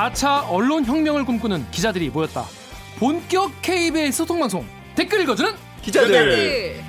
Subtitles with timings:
[0.00, 2.46] 4차 언론 혁명을 꿈꾸는 기자들이 모였다.
[2.98, 5.52] 본격 KBS 소통방송 댓글 읽어주는
[5.82, 6.82] 기자들.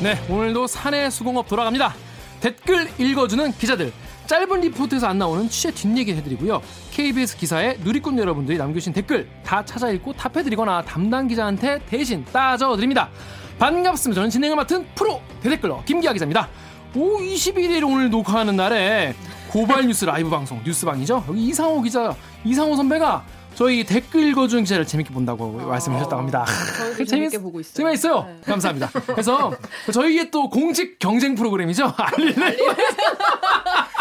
[0.00, 1.94] 네, 오늘도 사내 수공업 돌아갑니다.
[2.40, 3.92] 댓글 읽어주는 기자들.
[4.26, 6.62] 짧은 리포트에서 안 나오는 취재 뒷얘기 해드리고요.
[6.92, 13.10] KBS 기사에 누리꾼 여러분들이 남겨주신 댓글 다 찾아 읽고 답해드리거나 담당 기자한테 대신 따져드립니다.
[13.58, 14.14] 반갑습니다.
[14.18, 16.48] 저는 진행을 맡은 프로 대댓글러 김기아 기자입니다.
[16.94, 19.14] 5 21일 오늘 녹화하는 날에
[19.50, 21.24] 고발 뉴스 라이브 방송 뉴스방이죠.
[21.28, 26.44] 여기 이상호 기자, 이상호 선배가 저희 댓글 읽어주는 기자를 재밌게 본다고 말씀하셨다고 합니다.
[26.96, 27.74] 저희도 재밌게 보고 있어요.
[27.74, 28.24] 재밌어요.
[28.24, 28.40] 네.
[28.46, 28.88] 감사합니다.
[29.06, 29.52] 그래서
[29.92, 31.92] 저희의 또 공식 경쟁 프로그램이죠.
[31.96, 32.56] 알릴래?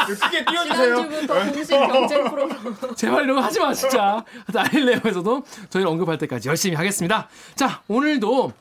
[0.07, 0.95] 크게 띄워주세요.
[0.95, 2.95] 지난주부터 공식 경쟁 프로그램.
[2.95, 4.23] 제발 이런 거 하지 마, 진짜.
[4.55, 7.29] 알릴레오에서도 저희를 언급할 때까지 열심히 하겠습니다.
[7.55, 8.51] 자, 오늘도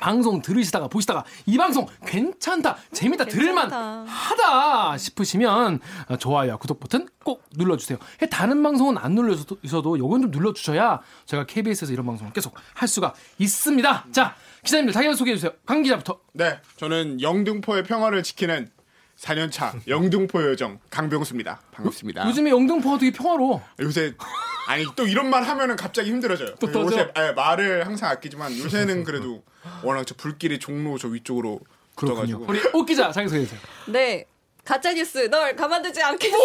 [0.00, 3.72] 방송 들으시다가 보시다가 이 방송 괜찮다, 재밌다, 들을만.
[4.06, 7.98] 하다 싶으시면 어, 좋아요와 구독 버튼 꼭 눌러주세요.
[8.22, 12.88] 해, 다른 방송은 안 눌러주셔도 있어도 요건 좀 눌러주셔야 제가 KBS에서 이런 방송을 계속 할
[12.88, 14.06] 수가 있습니다.
[14.12, 15.52] 자, 기자님들 자기가 소개해주세요.
[15.66, 16.18] 강 기자부터.
[16.32, 18.70] 네, 저는 영등포의 평화를 지키는
[19.24, 21.60] 4년차 영등포 요정 강병수입니다.
[21.72, 22.28] 반갑습니다.
[22.28, 23.62] 요즘에 영등포가 되게 평화로워.
[23.80, 24.12] 요새
[24.68, 26.54] 아니 또 이런 말 하면은 갑자기 힘들어져요.
[26.56, 26.72] 또?
[26.82, 29.42] 요새 아, 말을 항상 아끼지만 요새는 그래도
[29.82, 31.60] 워낙 저 불길이 종로 저 위쪽으로
[31.96, 33.60] 붙어가지고 우리 옥 기자 자기 소개해주세요.
[33.86, 34.26] 네.
[34.64, 36.36] 가짜 뉴스 널 가만두지 않겠어.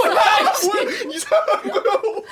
[1.10, 2.24] 이상한 거요.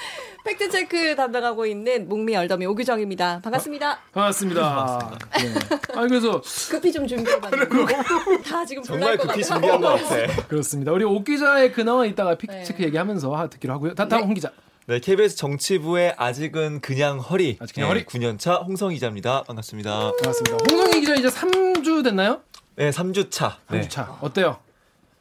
[0.43, 3.39] 팩트 체크 담당하고 있는 목미 얼더미 오규정입니다.
[3.41, 3.99] 반갑습니다.
[4.11, 5.17] 반갑습니다.
[5.41, 5.53] 네.
[5.95, 7.95] 아니 그래서 급히 좀 준비해봤는데
[8.43, 9.43] 다 지금 정말 급히.
[9.43, 10.47] 준비한 것 같아.
[10.47, 10.91] 그렇습니다.
[10.91, 12.85] 우리 옥 기자의 근황은 이따가 픽체크 네.
[12.87, 13.95] 얘기하면서 하- 듣기로 하고요.
[13.95, 14.25] 다, 다음 네.
[14.27, 14.51] 홍 기자.
[14.87, 17.57] 네, KBS 정치부의 아직은 그냥 허리.
[17.61, 18.05] 아직 그냥 허리.
[18.05, 19.43] 9년차 홍성 기자입니다.
[19.43, 20.11] 반갑습니다.
[20.21, 20.57] 반갑습니다.
[20.69, 22.41] 홍성희 기자 이제 3주 됐나요?
[22.75, 23.55] 네, 3주차.
[23.69, 24.17] 3주 차.
[24.21, 24.57] 어때요?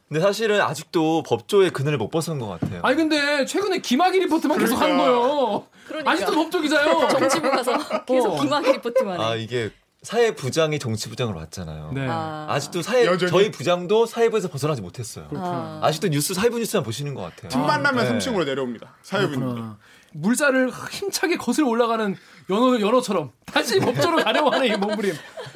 [0.07, 2.79] 근데 사실은 아직도 법조의 그늘을 못 벗은 것 같아요.
[2.83, 4.97] 아니 근데 최근에 김학의 리포트만 계속 하는.
[4.97, 5.65] 거예요.
[5.87, 6.11] 그러니까.
[6.11, 7.07] 아직도 법조 기자요.
[7.11, 8.41] 정치부 가서 계속 어.
[8.41, 9.23] 김학의 리포트만 해.
[9.25, 9.69] 아, 이게
[10.03, 11.91] 사회 부장이 정치 부장으로 왔잖아요.
[11.93, 12.07] 네.
[12.09, 12.45] 아.
[12.49, 13.29] 아직도 사회, 여전히?
[13.31, 15.27] 저희 부장도 사회부에서 벗어나지 못했어요.
[15.35, 15.81] 아.
[15.83, 17.49] 아직도 뉴스, 사회부 뉴스만 보시는 것 같아요.
[17.49, 18.11] 틈만 나면 네.
[18.17, 18.95] 3층으로 내려옵니다.
[19.09, 19.77] 그렇구나.
[20.13, 22.15] 물살을 힘차게 거슬러 올라가는
[22.49, 25.13] 연어 연어처럼 다시 법조로 가려고 하는 이 몸부림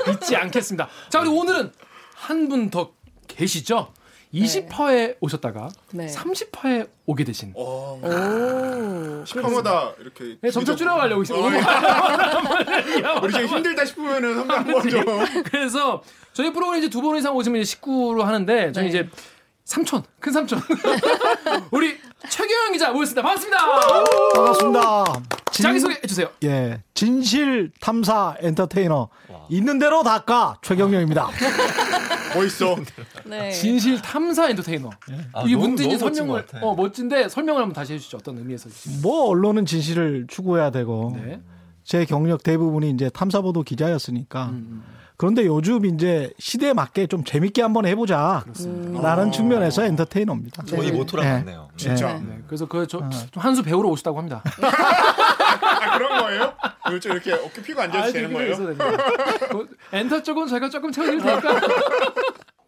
[0.09, 0.90] 잊지 않겠습니다.
[1.09, 1.72] 자, 우리 오늘은
[2.16, 2.91] 한 분 더
[3.28, 3.94] 계시죠?
[4.33, 6.07] 20화에 오셨다가 네.
[6.07, 9.25] 30화에 오게 되신 어, 오.
[9.25, 11.39] 시파마다 이렇게 네, 점점 줄여가려고 있어요.
[11.43, 11.49] 어,
[13.23, 15.03] 우리 지금 힘들다 싶으면은 한번 좀.
[15.43, 16.01] 그래서
[16.33, 18.89] 저희 프로그램 이제 두 번 이상 오시면 이제 식구로 하는데 저희 네.
[18.89, 19.09] 이제
[19.65, 20.61] 삼촌, 큰 삼촌.
[21.71, 21.97] 우리
[22.29, 23.21] 최경영 기자 모였습니다.
[23.21, 23.57] 반갑습니다.
[24.35, 25.03] 반갑습니다.
[25.51, 26.29] 진, 자기 소개 해 주세요.
[26.43, 29.09] 예, 진실 탐사 엔터테이너
[29.49, 31.29] 있는 대로 닦아 최경영입니다.
[32.33, 32.75] 멋있어.
[33.25, 33.51] 네.
[33.51, 34.89] 진실 탐사 엔터테이너.
[35.33, 36.45] 아, 이게 멋진 설명을.
[36.61, 38.17] 어, 멋진데 설명을 한번 다시 해주시죠.
[38.17, 38.69] 어떤 의미에서.
[39.01, 41.41] 뭐 언론은 진실을 추구해야 되고 네.
[41.83, 44.83] 제 경력 대부분이 이제 탐사보도 기자였으니까 음,
[45.17, 48.43] 그런데 요즘 이제 시대에 맞게 좀 재밌게 한번 해보자
[49.01, 50.63] 라는 측면에서 엔터테이너입니다.
[50.65, 51.31] 저희 모토랑 네.
[51.31, 51.69] 같네요.
[51.77, 52.13] 진짜.
[52.19, 52.39] 네.
[52.47, 54.43] 그래서 그, 저, 좀한수 배우러 오시다고 합니다.
[55.81, 56.53] 아, 그런 거예요?
[56.91, 58.55] 요즘 이렇게 어깨 피고 앉아도 아, 되는 거예요?
[58.55, 61.61] 그 엔터 쪽은 저희가 조금 채워드릴 테니까.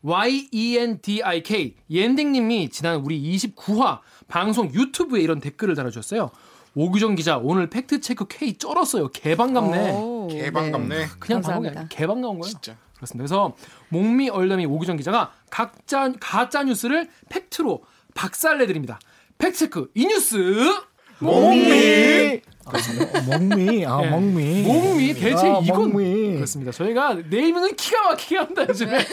[0.01, 6.31] Y-E-N-D-I-K 옌딩님이 지난 우리 29화 방송 유튜브에 이런 댓글을 달아주셨어요.
[6.75, 9.09] 오규정 기자 오늘 팩트 체크 K 쩔었어요.
[9.09, 9.91] 개방감네.
[9.91, 10.88] 오, 개방감네.
[10.97, 11.07] 네.
[11.19, 11.74] 그냥 감사합니다.
[11.74, 12.44] 그냥 개방감 거예요.
[12.44, 12.75] 진짜.
[12.95, 13.22] 그렇습니다.
[13.22, 13.56] 그래서
[13.90, 17.84] 뭥미 얼더미 오규정 기자가 각자 가짜 뉴스를 팩트로
[18.16, 19.00] 박살내 드립니다.
[19.38, 20.35] 팩트 체크 이 뉴스
[21.24, 22.42] 뭥미.
[22.66, 23.86] 아, 뭥미.
[23.86, 24.10] 아, 네.
[24.09, 24.62] 뭥미.
[24.64, 26.36] 뭥미 대체 아, 이건 뭥미.
[26.36, 26.72] 그렇습니다.
[26.72, 28.98] 저희가 네이밍은 기가 막히게 합니다 요즘에.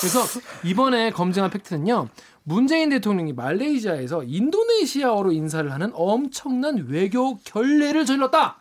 [0.00, 0.20] 그래서
[0.64, 2.08] 이번에 검증한 팩트는요.
[2.44, 8.58] 문재인 대통령이 말레이시아에서 인도네시아어로 인사를 하는 엄청난 외교 결례를 저질렀다.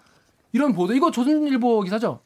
[0.54, 2.22] 이런 보도 이거 조선일보 기사죠?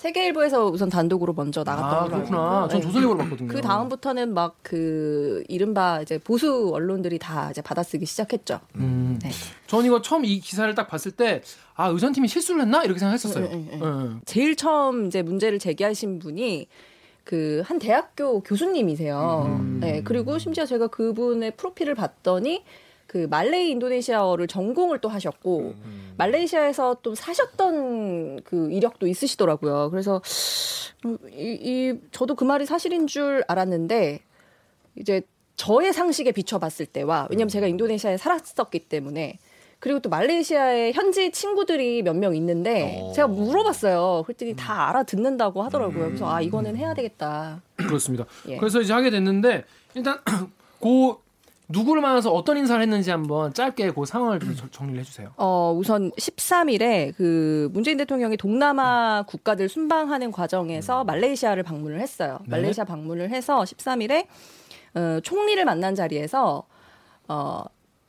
[0.00, 2.68] 세계일보에서 우선 단독으로 먼저 나갔던 아 걸로 그렇구나.
[2.68, 2.86] 전 네.
[2.86, 3.48] 조선일보로 봤거든요.
[3.48, 8.60] 그 다음부터는 막 그 이른바 이제 보수 언론들이 다 이제 받아쓰기 시작했죠.
[8.76, 9.18] 음.
[9.22, 9.30] 네.
[9.66, 11.42] 전 이거 처음 이 기사를 딱 봤을 때
[11.74, 13.48] 아 의전팀이 실수를 했나 이렇게 생각했었어요.
[13.52, 14.20] 응, 응, 응.
[14.26, 16.66] 제일 처음 이제 문제를 제기하신 분이
[17.24, 19.60] 그 한 대학교 교수님이세요.
[19.80, 22.64] 네, 그리고 심지어 제가 그분의 프로필을 봤더니
[23.06, 25.74] 그 말레이 인도네시아어를 전공을 또 하셨고
[26.24, 29.90] 말레이시아에서 또 사셨던 그 이력도 있으시더라고요.
[29.90, 30.20] 그래서
[31.06, 34.20] 음, 이, 이 저도 그 말이 사실인 줄 알았는데
[34.96, 35.22] 이제
[35.56, 39.38] 저의 상식에 비춰봤을 때와 왜냐면 제가 인도네시아에 살았었기 때문에
[39.78, 43.12] 그리고 또 말레이시아에 현지 친구들이 몇 명 있는데 어.
[43.12, 44.24] 제가 물어봤어요.
[44.26, 46.06] 그랬더니 다 알아듣는다고 하더라고요.
[46.08, 47.62] 그래서 아 이거는 해야 되겠다.
[47.76, 48.26] 그렇습니다.
[48.48, 48.58] 예.
[48.58, 49.64] 그래서 이제 하게 됐는데
[49.94, 50.18] 일단
[50.80, 51.22] 고
[51.70, 55.32] 누구를 만나서 어떤 인사를 했는지 한번 짧게 그 상황을 좀 저- 정리를 해주세요.
[55.36, 62.38] 어, 우선 13일에 그 문재인 대통령이 동남아 국가들 순방하는 과정에서 말레이시아를 방문을 했어요.
[62.42, 62.56] 네.
[62.56, 64.26] 말레이시아 방문을 해서 13일에
[64.94, 66.64] 어, 총리를 만난 자리에서
[67.28, 67.62] 어,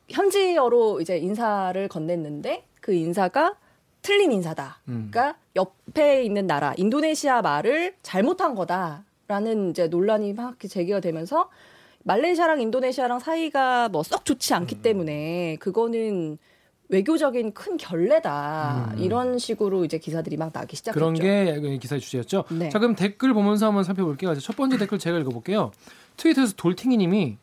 [0.09, 3.55] 현지어로 이제 인사를 건넸는데 그 인사가
[4.01, 4.79] 틀린 인사다.
[4.87, 5.09] 음.
[5.11, 11.49] 그러니까 옆에 있는 나라 인도네시아 말을 잘못한 거다라는 이제 논란이 막 제기가 되면서
[12.03, 14.81] 말레이시아랑 인도네시아랑 사이가 뭐 썩 좋지 않기 음.
[14.81, 16.37] 때문에 그거는
[16.89, 20.99] 외교적인 큰 결례다 이런 식으로 이제 기사들이 막 나기 시작했죠.
[21.07, 21.13] 음.
[21.13, 22.43] 그런 게 기사의 주제였죠.
[22.49, 22.67] 네.
[22.69, 24.37] 자 그럼 댓글 보면서 한번 살펴볼게요.
[24.39, 25.71] 첫 번째 댓글 제가 읽어볼게요.
[26.17, 27.37] 트위터에서 돌팅이님이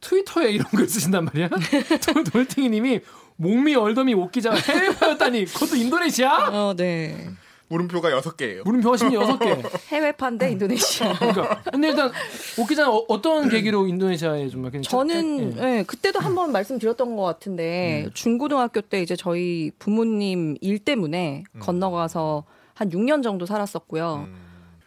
[0.00, 1.48] 트위터에 이런 글 쓰신단 말이야.
[2.14, 3.00] 돌- 돌팅이님이
[3.36, 6.48] 목미 얼더미 옷기자가 해외파였다니 그것도 인도네시아?
[6.48, 7.28] 어, 네.
[7.70, 8.62] 물음표가 여섯 개예요.
[8.64, 9.56] 물음표 하시니 여섯 개.
[9.88, 11.12] 해외파인데 인도네시아.
[11.18, 12.10] 그러니까 근데 일단
[12.58, 15.78] 옷기자는 어, 어떤 계기로 인도네시아에 좀 이렇게 저는 예.
[15.78, 18.10] 예, 그때도 한번 말씀드렸던 것 같은데 음.
[18.12, 21.60] 중고등학교 때 이제 저희 부모님 일 때문에 음.
[21.60, 22.44] 건너가서
[22.74, 24.26] 한 6년 정도 살았었고요.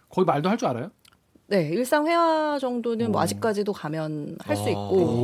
[0.09, 0.91] 거기 말도 할 줄 알아요?
[1.47, 4.69] 네, 일상 회화 정도는 뭐 아직까지도 가면 할수 어.
[4.69, 4.79] 있고.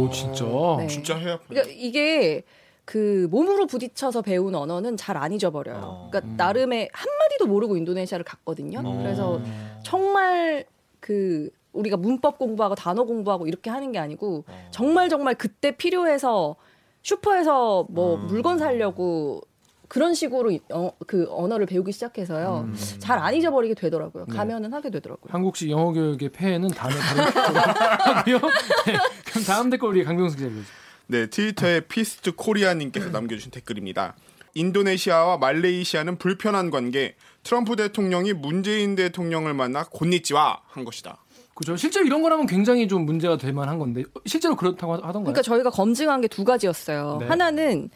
[0.06, 0.46] 오 진짜.
[0.78, 0.88] 네.
[0.88, 2.44] 진짜 해야 그러니까 이게
[2.90, 5.78] 그 몸으로 부딪혀서 배운 언어는 잘 안 잊어버려요.
[5.84, 6.10] 어.
[6.12, 8.82] 그러니까 나름의 한 마디도 모르고 인도네시아를 갔거든요.
[8.84, 8.98] 어.
[8.98, 9.40] 그래서
[9.84, 10.66] 정말
[11.00, 16.56] 그 우리가 문법 공부하고 단어 공부하고 이렇게 하는 게 아니고 정말 정말 그때 필요해서
[17.04, 19.42] 슈퍼에서 뭐 물건 사려고
[19.88, 22.70] 그런 식으로 이- 어, 그 언어를 배우기 시작해서요.
[22.98, 24.26] 잘안 잊어버리게 되더라고요.
[24.30, 24.36] 네.
[24.36, 25.32] 가면은 하게 되더라고요.
[25.32, 28.40] 한국식 영어 교육의 폐해는 다른 하고요.
[28.88, 28.98] 네.
[29.32, 30.89] 그럼 다음 댓글 우리 강병수 기자 읽어주세요.
[31.12, 34.16] 네, 트위터에 피스트 코리아님께서 남겨주신 댓글입니다.
[34.54, 37.16] 인도네시아와 말레이시아는 불편한 관계.
[37.42, 41.18] 트럼프 대통령이 문재인 대통령을 만나 곤니찌와 한 것이다.
[41.56, 41.76] 그죠.
[41.76, 45.24] 실제로 이런 거라면 굉장히 좀 문제가 될 만한 건데 실제로 그렇다고 하- 하던가요?
[45.24, 47.18] 그러니까 저희가 검증한 게 두 가지였어요.
[47.22, 47.26] 네.
[47.28, 47.90] 하나는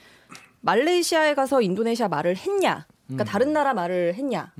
[0.62, 4.51] 말레이시아에 가서 인도네시아 말을 했냐, 그러니까 다른 나라 말을 했냐.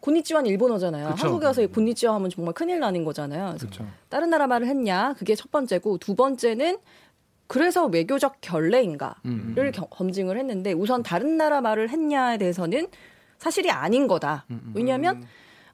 [0.00, 1.10] 곤니찌와는 일본어잖아요.
[1.10, 1.26] 그쵸.
[1.26, 3.56] 한국에 와서 곤니찌와 하면 정말 큰일 나는 거잖아요.
[3.58, 3.84] 그래서.
[4.08, 6.78] 다른 나라 말을 했냐, 그게 첫 번째고 두 번째는
[7.48, 9.72] 그래서 외교적 결례인가를 음.
[9.74, 12.86] 겨- 검증을 했는데 우선 다른 나라 말을 했냐에 대해서는
[13.38, 14.44] 사실이 아닌 거다.
[14.50, 15.24] 음, 왜냐하면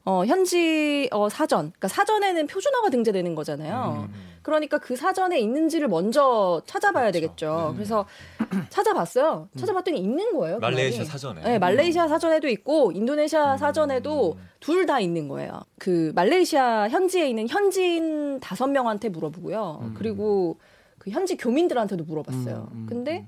[0.06, 4.06] 어, 현지 어, 사전, 그러니까 사전에는 표준어가 등재되는 거잖아요.
[4.09, 7.73] 음, 그러니까 그 사전에 있는지를 먼저 찾아봐야 되겠죠.
[7.75, 8.05] 그래서
[8.69, 9.49] 찾아봤어요.
[9.59, 10.56] 찾아봤더니 있는 거예요.
[10.56, 11.09] 그 말레이시아 말이.
[11.11, 11.41] 사전에.
[11.43, 15.62] 네, 말레이시아 사전에도 있고 인도네시아 사전에도 둘 다 있는 거예요.
[15.79, 19.93] 그 말레이시아 현지에 있는 현지인 다섯 명한테 물어보고요.
[19.97, 20.59] 그리고
[21.05, 22.69] 그 현지 교민들한테도 물어봤어요.
[22.73, 23.27] 음, 음, 근데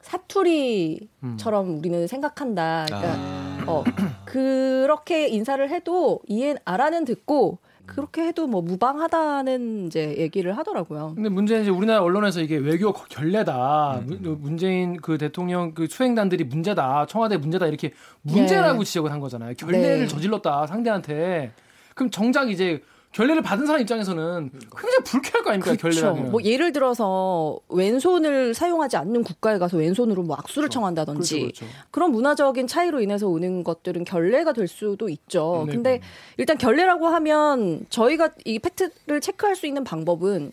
[0.00, 2.86] 사투리처럼 우리는 생각한다.
[2.88, 3.64] 그러니까 아.
[3.68, 3.84] 어,
[4.24, 11.12] 그렇게 인사를 해도 이해 알아는 듣고 그렇게 해도 뭐 무방하다는 이제 얘기를 하더라고요.
[11.14, 14.02] 근데 문제는 이제 우리나라 언론에서 이게 외교 결례다.
[14.04, 17.06] 문- 문재인 그 대통령 그 수행단들이 문제다.
[17.06, 17.66] 청와대 문제다.
[17.68, 17.92] 이렇게
[18.22, 18.84] 문제라고 네.
[18.84, 19.54] 지적을 한 거잖아요.
[19.54, 20.06] 결례를 네.
[20.08, 21.52] 저질렀다 상대한테.
[21.94, 22.82] 그럼 정작 이제
[23.16, 26.00] 결례를 받은 사람 입장에서는 굉장히 불쾌할 거 아닙니까 그렇죠.
[26.00, 26.32] 결례라면.
[26.32, 31.76] 뭐 예를 들어서 왼손을 사용하지 않는 국가에 가서 왼손으로 뭐 악수를 청한다든지 그렇죠, 그렇죠.
[31.90, 35.64] 그런 문화적인 차이로 인해서 오는 것들은 결례가 될 수도 있죠.
[35.66, 35.72] 네.
[35.72, 36.00] 근데
[36.36, 40.52] 일단 결례라고 하면 저희가 이 팩트를 체크할 수 있는 방법은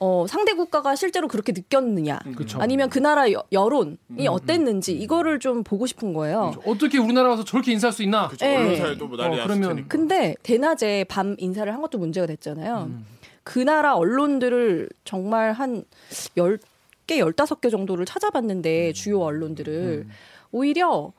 [0.00, 2.60] 어, 상대 국가가 실제로 그렇게 느꼈느냐, 그렇죠.
[2.60, 6.54] 아니면 그 나라 여, 여론이 어땠는지 이거를 좀 보고 싶은 거예요.
[6.66, 8.26] 어떻게 우리나라 와서 저렇게 인사할 수 있나?
[8.28, 8.46] 그렇죠.
[8.46, 8.56] 예.
[8.56, 9.88] 언론사에도 뭐 난리 어, 그러면- 테니까.
[9.88, 12.88] 근데 대낮에 밤 인사를 한 것도 문제가 됐잖아요.
[12.90, 13.06] 음.
[13.44, 18.92] 그 나라 언론들을 정말 한 10개, 15개 정도를 찾아봤는데 음.
[18.94, 20.06] 주요 언론들을
[20.52, 21.12] 오히려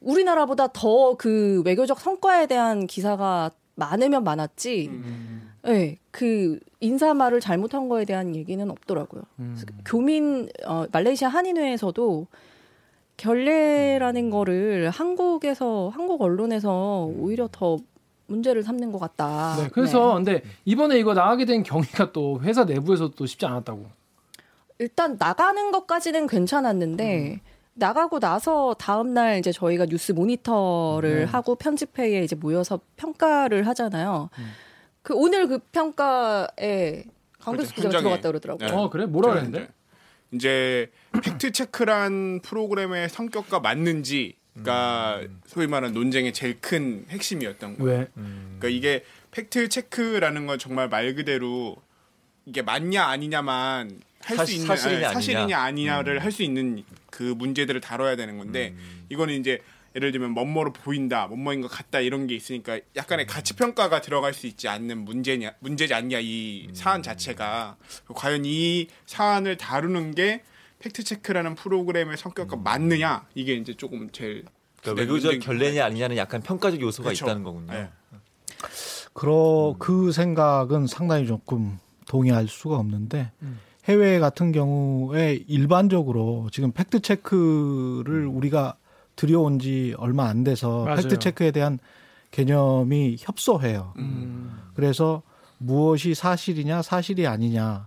[0.00, 4.90] 우리나라보다 더 그 외교적 성과에 대한 기사가 많으면 많았지.
[5.64, 5.72] 음.
[5.72, 9.22] 네, 그 인사말을 잘못한 거에 대한 얘기는 없더라고요.
[9.40, 9.60] 음.
[9.84, 12.26] 교민 어, 말레이시아 한인회에서도
[13.16, 17.78] 결례라는 거를 한국에서 한국 언론에서 오히려 더
[18.28, 19.56] 문제를 삼는 것 같다.
[19.58, 20.24] 네, 그래서 네.
[20.24, 23.86] 근데 이번에 이거 나가게 된 경위가 또 회사 내부에서도 또 쉽지 않았다고.
[24.78, 27.40] 일단 나가는 것까지는 괜찮았는데
[27.74, 31.24] 나가고 나서 다음 날 이제 저희가 뉴스 모니터를 네.
[31.24, 34.30] 하고 편집회의에 이제 모여서 평가를 하잖아요.
[35.08, 37.02] 그 오늘 그 평가에
[37.40, 37.98] 강백수 기자가.
[38.00, 38.68] 들어갔다 그러더라고요.
[38.68, 38.74] 네.
[38.74, 39.06] 어 그래?
[39.06, 39.68] 뭐라 그랬는데?
[40.32, 40.90] 이제
[41.22, 48.00] 팩트 체크란 프로그램의 성격과 맞는지가 소위 말하는 논쟁의 제일 큰 핵심이었던 거예요.
[48.00, 48.08] 왜?
[48.14, 51.76] 그러니까 이게 팩트 체크라는 건 정말 말 그대로
[52.44, 55.14] 이게 맞냐 아니냐만 할 사- 수 있는 사실이냐, 예, 아니냐.
[55.14, 58.74] 사실이냐 아니냐를 할수 있는 그 문제들을 다뤄야 되는 건데
[59.08, 59.60] 이거는 이제
[59.96, 64.46] 예를 들면 뭐뭐로 보인다, 뭐뭐인 것 같다 이런 게 있으니까 약간의 가치 평가가 들어갈 수
[64.46, 67.76] 있지 않는 문제냐 문제지 않냐 이 사안 자체가.
[68.14, 70.42] 과연 이 사안을 다루는 게
[70.80, 73.26] 팩트 체크라는 프로그램의 성격과 맞느냐?
[73.34, 74.44] 이게 이제 조금 제일
[74.82, 77.24] 그러니까 외교적 결례냐 아니냐는 약간 평가적 요소가 그쵸.
[77.24, 77.72] 있다는 거군요.
[77.72, 77.88] 예.
[79.12, 83.32] 그러 그 생각은 상당히 조금 동의할 수가 없는데
[83.84, 88.76] 해외 같은 경우에 일반적으로 지금 팩트 체크를 우리가
[89.18, 90.96] 들여온 지 얼마 안 돼서 맞아요.
[90.96, 91.80] 팩트 체크에 대한
[92.30, 93.92] 개념이 협소해요.
[93.98, 94.56] 음.
[94.74, 95.22] 그래서
[95.58, 97.86] 무엇이 사실이냐 사실이 아니냐를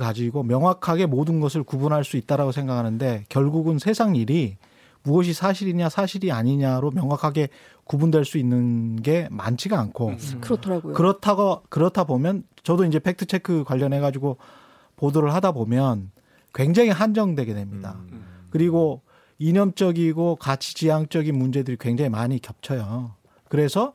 [0.00, 4.56] 가지고 명확하게 모든 것을 구분할 수 있다라고 생각하는데 결국은 세상 일이
[5.04, 7.48] 무엇이 사실이냐 사실이 아니냐로 명확하게
[7.84, 10.92] 구분될 수 있는 게 많지가 않고 그렇더라고요.
[10.94, 14.38] 그렇다고 그렇다 보면 저도 이제 팩트 체크 관련해 가지고
[14.96, 16.10] 보도를 하다 보면
[16.52, 17.96] 굉장히 한정되게 됩니다.
[18.10, 18.24] 음.
[18.50, 19.02] 그리고
[19.40, 23.14] 이념적이고 가치 지향적인 문제들이 굉장히 많이 겹쳐요.
[23.48, 23.94] 그래서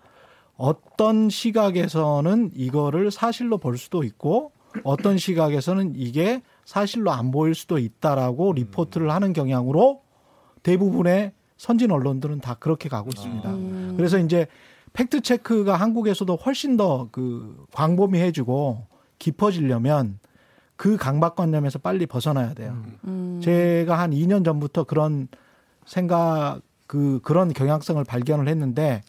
[0.57, 4.51] 어떤 시각에서는 이거를 사실로 볼 수도 있고
[4.83, 10.01] 어떤 시각에서는 이게 사실로 안 보일 수도 있다라고 리포트를 하는 경향으로
[10.63, 13.49] 대부분의 선진 언론들은 다 그렇게 가고 있습니다.
[13.49, 13.93] 음.
[13.95, 14.47] 그래서 이제
[14.93, 18.87] 팩트 체크가 한국에서도 훨씬 더 그 광범위해지고
[19.19, 20.19] 깊어지려면
[20.75, 22.77] 그 강박관념에서 빨리 벗어나야 돼요.
[23.05, 23.39] 음.
[23.43, 25.27] 제가 한 2년 전부터 그런
[25.85, 29.01] 생각 그 그런 경향성을 발견을 했는데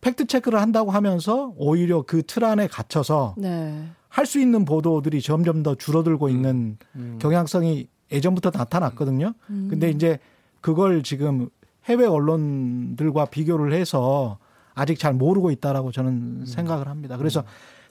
[0.00, 3.84] 팩트 체크를 한다고 하면서 오히려 그 틀 안에 갇혀서 네.
[4.08, 6.78] 할수 있는 보도들이 점점 더 줄어들고 있는
[7.20, 9.34] 경향성이 예전부터 나타났거든요.
[9.50, 9.68] 음.
[9.70, 10.18] 근데 이제
[10.60, 11.48] 그걸 지금
[11.84, 14.38] 해외 언론들과 비교를 해서
[14.74, 17.16] 아직 잘 모르고 있다라고 저는 생각을 합니다.
[17.16, 17.44] 그래서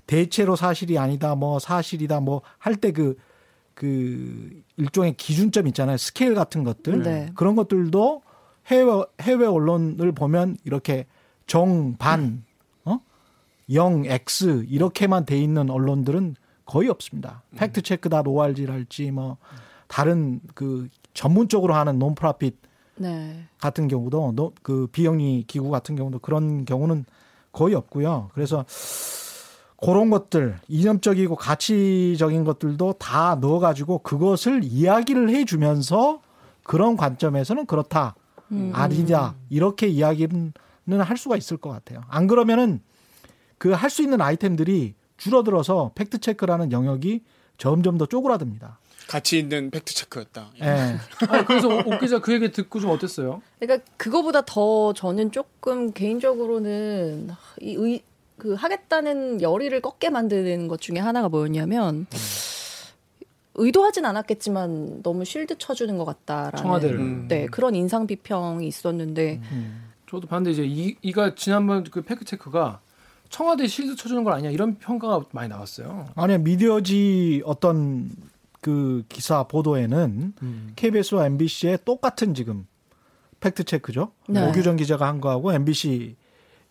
[0.09, 3.15] 대체로 사실이 아니다, 뭐 사실이다, 뭐 할 때 그,
[3.75, 5.97] 그 일종의 기준점 있잖아요.
[5.97, 7.03] 스케일 같은 것들.
[7.03, 7.31] 네.
[7.35, 8.23] 그런 것들도
[8.67, 11.05] 해외, 해외 언론을 보면 이렇게
[11.45, 12.43] 정, 반,
[12.85, 12.99] 어?
[13.73, 16.35] 영, X 이렇게만 돼 있는 언론들은
[16.65, 17.43] 거의 없습니다.
[17.55, 19.37] 팩트 체크다, 노알지랄지 뭐
[19.87, 22.57] 다른 그 전문적으로 하는 non-profit
[22.97, 23.43] 네.
[23.61, 27.05] 같은 경우도 노- 그 비영리 기구 같은 경우도 그런 경우는
[27.51, 28.29] 거의 없고요.
[28.33, 28.65] 그래서
[29.81, 36.21] 그런 것들 이념적이고 가치적인 것들도 다 넣어가지고 그것을 이야기를 해주면서
[36.63, 38.15] 그런 관점에서는 그렇다
[38.51, 38.71] 음.
[38.73, 40.53] 아니다 이렇게 이야기는
[40.99, 42.01] 할 수가 있을 것 같아요.
[42.09, 42.81] 안 그러면은
[43.57, 47.23] 그 할 수 있는 아이템들이 줄어들어서 팩트 체크라는 영역이
[47.57, 48.79] 점점 더 쪼그라듭니다.
[49.07, 50.51] 가치 있는 팩트 체크였다.
[50.61, 50.97] 예.
[51.29, 53.41] 아니, 그래서 오 기자 그 얘기 듣고 좀 어땠어요?
[53.59, 57.31] 그러니까 그거보다 더 저는 조금 개인적으로는
[57.61, 58.01] 이 의,
[58.39, 62.07] 그 하겠다는 열의를 꺾게 만드는 것 중에 하나가 뭐였냐면
[63.55, 66.99] 의도하진 않았겠지만 너무 쉴드 쳐주는 것 같다라는 청와대를.
[66.99, 67.27] 음.
[67.27, 69.41] 네 그런 인상 비평이 있었는데
[70.09, 72.79] 저도 봤는데 이제 이, 이가 지난번 그 팩트 체크가
[73.29, 76.07] 청와대 실드 쳐주는 걸 아니냐 이런 평가가 많이 나왔어요.
[76.15, 78.09] 아니 미디어지 어떤
[78.61, 80.71] 그 기사 보도에는 음.
[80.75, 82.65] KBS와 MBC의 똑같은 지금
[83.39, 84.11] 팩트 체크죠.
[84.27, 84.47] 네.
[84.47, 86.15] 오규정 기자가 한 거하고 MBC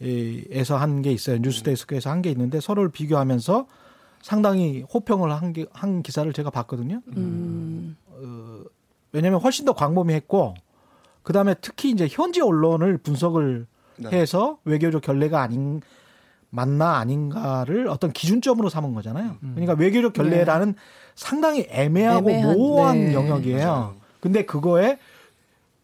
[0.00, 1.38] 에서 한 게 있어요.
[1.38, 3.66] 뉴스데스크에서 한 게 있는데 서로를 비교하면서
[4.22, 7.00] 상당히 호평을 한, 게, 한 기사를 제가 봤거든요.
[7.16, 7.96] 음,
[9.12, 10.54] 왜냐하면 훨씬 더 광범위했고
[11.22, 13.66] 그 다음에 특히 이제 현지 언론을 분석을
[13.98, 14.08] 네.
[14.10, 15.80] 해서 외교적 결례가 아닌
[16.50, 19.36] 맞나 아닌가를 어떤 기준점으로 삼은 거잖아요.
[19.40, 20.74] 그러니까 외교적 결례라는
[21.14, 23.14] 상당히 애매하고 애매한, 모호한 네.
[23.14, 23.66] 영역이에요.
[23.66, 23.96] 맞아요.
[24.20, 24.98] 근데 그거에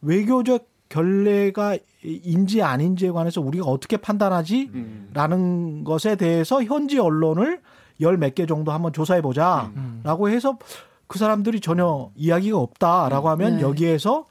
[0.01, 4.71] 외교적 결례가 인지 아닌지에 관해서 우리가 어떻게 판단하지?
[4.75, 5.11] 음.
[5.13, 7.61] 라는 것에 대해서 현지 언론을
[8.01, 9.73] 열 몇 개 정도 한번 조사해 보자.
[10.05, 10.59] 라고 해서
[11.07, 13.63] 그 사람들이 전혀 이야기가 없다라고 하면 네.
[13.63, 14.25] 여기에서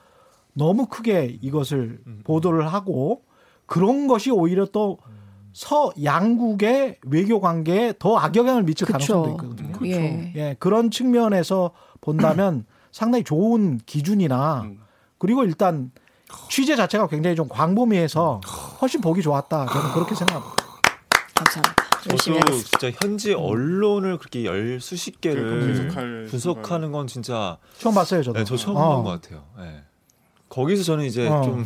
[0.53, 3.21] 너무 크게 이것을 보도를 하고
[3.65, 4.97] 그런 것이 오히려 또
[5.55, 9.63] 서 양국의 외교 관계에 더 악영향을 미칠 가능성도 그쵸.
[9.65, 9.87] 있거든요.
[9.87, 10.33] 예.
[10.35, 11.69] 예, 그런 측면에서
[12.01, 14.79] 본다면 상당히 좋은 기준이나 음.
[15.19, 15.91] 그리고 일단
[16.49, 18.41] 취재 자체가 굉장히 좀 광범위해서
[18.81, 19.65] 훨씬 보기 좋았다.
[19.65, 20.55] 저는 그렇게 생각합니다.
[21.35, 21.83] 감사합니다.
[22.11, 22.77] 열심히 저도 하겠습니다.
[22.79, 28.39] 진짜 현지 언론을 그렇게 열 수십 개를 분석할 분석하는 건 진짜 처음 봤어요, 저도.
[28.39, 28.95] 네, 저 처음 어.
[28.97, 29.43] 본것 같아요.
[29.57, 29.83] 네.
[30.49, 31.41] 거기서 저는 이제 어.
[31.41, 31.65] 좀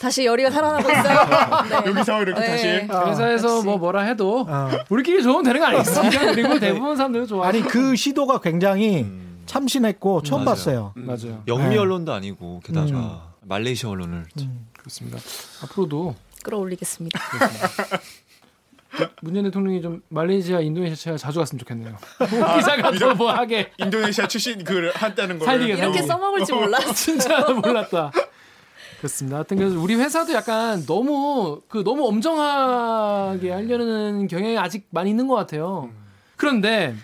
[0.00, 1.18] 다시 열의가 살아나고 있어요.
[1.84, 1.90] 네.
[1.90, 2.86] 여기서 이렇게 네.
[2.86, 3.62] 다시 회사에서.
[3.62, 4.70] 뭐 뭐라 해도 어.
[4.88, 6.32] 우리끼리 좋으면 되는 거 아니겠습니까?
[6.32, 7.46] 그리고 대부분 사람들은 좋아.
[7.46, 10.54] 아니 그 시도가 굉장히 음, 참신했고 처음 맞아요.
[10.54, 10.92] 봤어요.
[10.96, 11.42] 맞아요.
[11.46, 11.78] 영미 네.
[11.78, 14.66] 언론도 아니고 게다가 말레이시아 언론을 음.
[14.78, 15.18] 그렇습니다.
[15.62, 17.18] 앞으로도 끌어올리겠습니다.
[19.22, 21.96] 문재인 대통령이 좀 말레이시아, 인도네시아 자주 갔으면 좋겠네요.
[22.58, 26.06] 기자가 또뭐 하게 인도네시아 출신 그 한다는 거 살리게 이렇게 살리게.
[26.06, 26.92] 써먹을 줄 몰랐어.
[26.94, 28.12] 진짜 몰랐다.
[28.98, 29.38] 그렇습니다.
[29.38, 35.34] 하여튼 그래서 우리 회사도 약간 너무 그 너무 엄정하게 하려는 경향이 아직 많이 있는 것
[35.34, 35.90] 같아요.
[36.36, 36.94] 그런데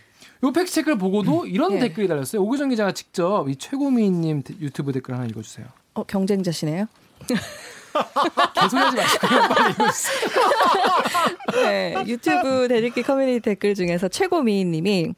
[0.45, 1.79] 요 팩트 체크를 보고도 이런 예.
[1.81, 2.41] 댓글이 달렸어요.
[2.41, 5.67] 오규정 기자가 직접 이 최고미님 데- 유튜브 댓글 하나 읽어주세요.
[6.01, 6.87] 어, 경쟁자시네요.
[8.55, 9.41] 개소리하지 마시고요.
[11.63, 15.13] 네, 유튜브 댓읽기 커뮤니티 댓글 중에서 최고 미인님이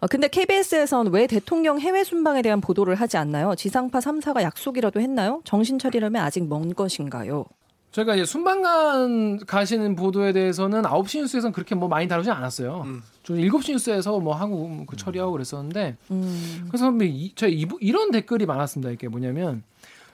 [0.00, 3.54] 어, 근데 KBS에선 왜 대통령 해외 순방에 대한 보도를 하지 않나요?
[3.54, 5.40] 지상파 3사가 약속이라도 했나요?
[5.44, 7.44] 정신 차리려면 아직 먼 것인가요?
[7.92, 12.86] 저희가 이제 순방간 가시는 보도에 대해서는 9시 뉴스에서는 그렇게 뭐 많이 다루지 않았어요.
[13.24, 18.10] 좀 7시 뉴스에서 뭐 하고 그 처리하고 그랬었는데 음, 그래서 뭐 이, 저 이, 이런
[18.12, 18.92] 댓글이 많았습니다.
[18.92, 19.64] 이게 뭐냐면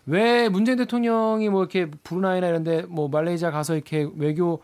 [0.07, 4.63] 왜 문재인 대통령이 뭐 이렇게 브루나이나 이런데 뭐 말레이시아 가서 이렇게 외교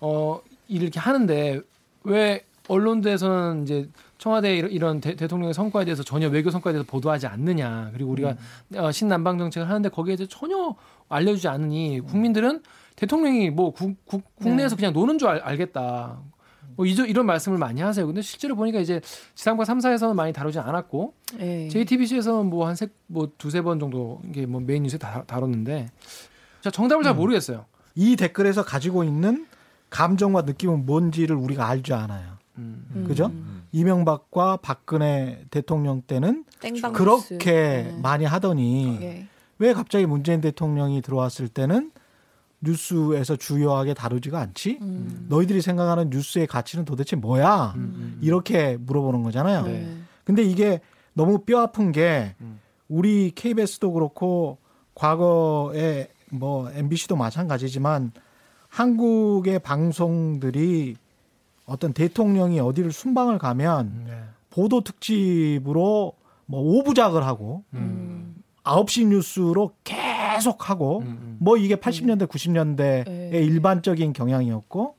[0.00, 1.60] 어 일을 이렇게 하는데
[2.04, 7.90] 왜 언론들에서는 이제 청와대 이런, 대, 통령의 성과에 대해서 전혀 외교 성과에 대해서 보도하지 않느냐.
[7.92, 8.36] 그리고 우리가
[8.76, 10.74] 어, 신남방 정책을 하는데 거기에 대해서 전혀
[11.08, 12.62] 알려주지 않으니 국민들은
[12.96, 16.18] 대통령이 뭐 국, 국, 국내에서 그냥 노는 줄 알, 알겠다.
[16.80, 18.06] 뭐 이런 말씀을 많이 하세요.
[18.06, 19.02] 근데 실제로 보니까 이제
[19.34, 21.68] 지상파 3사에서는 많이 다루지 않았고 예.
[21.68, 25.90] JTBC에서는 뭐한세뭐 두세 번 정도 이게 뭐 메인 뉴스에 다, 다뤘는데
[26.62, 27.66] 자 정답을 잘 모르겠어요.
[27.94, 29.46] 이 댓글에서 가지고 있는
[29.90, 32.38] 감정과 느낌은 뭔지를 우리가 알지 않아요.
[32.56, 33.04] 음.
[33.06, 33.30] 그죠?
[33.72, 37.34] 이명박과 박근혜 대통령 때는 땡방 그렇게 뉴스.
[37.44, 37.98] 네.
[38.00, 39.26] 많이 하더니 예.
[39.58, 41.90] 왜 갑자기 문재인 대통령이 들어왔을 때는
[42.60, 44.78] 뉴스에서 주요하게 다루지가 않지?
[44.80, 45.26] 음.
[45.28, 47.74] 너희들이 생각하는 뉴스의 가치는 도대체 뭐야?
[48.20, 49.62] 이렇게 물어보는 거잖아요.
[49.62, 49.96] 네.
[50.24, 50.80] 근데 이게
[51.14, 52.60] 너무 뼈 아픈 게 음.
[52.88, 54.58] 우리 KBS도 그렇고
[54.94, 58.12] 과거에 뭐 MBC도 마찬가지지만
[58.68, 60.96] 한국의 방송들이
[61.66, 64.22] 어떤 대통령이 어디를 순방을 가면 네.
[64.50, 66.14] 보도 특집으로
[66.46, 68.34] 뭐 오부작을 하고 음.
[68.64, 70.09] 9시 뉴스로 계속
[70.70, 71.36] 하고 음.
[71.40, 73.30] 뭐 이게 80년대 90년대의 네.
[73.32, 74.96] 일반적인 경향이었고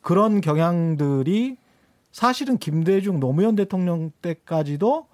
[0.00, 1.56] 그런 경향들이
[2.12, 5.06] 사실은 김대중 노무현 대통령 때까지도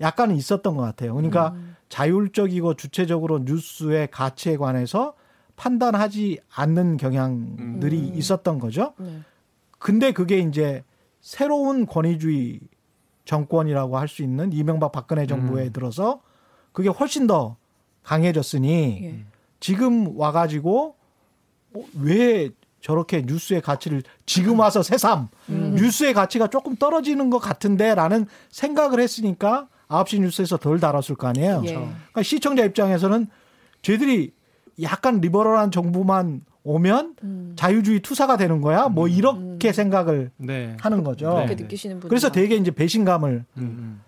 [0.00, 1.14] 약간은 있었던 것 같아요.
[1.14, 1.54] 그러니까
[1.88, 5.14] 자율적이고 주체적으로 뉴스의 가치에 관해서
[5.56, 8.14] 판단하지 않는 경향들이 음.
[8.14, 8.94] 있었던 거죠.
[8.98, 9.20] 네.
[9.78, 10.84] 근데 그게 이제
[11.20, 12.60] 새로운 권위주의
[13.24, 15.72] 정권이라고 할 수 있는 이명박 박근혜 정부에 음.
[15.72, 16.20] 들어서
[16.72, 17.56] 그게 훨씬 더
[18.02, 19.24] 강해졌으니 예.
[19.60, 20.94] 지금 와가지고
[21.74, 25.74] 어, 왜 저렇게 뉴스의 가치를 지금 와서 새삼 음.
[25.76, 31.62] 뉴스의 가치가 조금 떨어지는 것 같은데라는 생각을 했으니까 9시 뉴스에서 덜 다뤘을 거 아니에요.
[31.66, 31.74] 예.
[31.74, 33.26] 그러니까 시청자 입장에서는
[33.82, 34.32] 쟤들이
[34.82, 37.52] 약간 리버럴한 정부만 오면 음.
[37.56, 38.88] 자유주의 투사가 되는 거야.
[38.88, 40.76] 뭐 이렇게 생각을 네.
[40.80, 41.30] 하는 거죠.
[41.30, 41.46] 네.
[41.46, 42.08] 그렇게 느끼시는 분.
[42.08, 44.00] 그래서 되게 이제 배신감을 음, 음.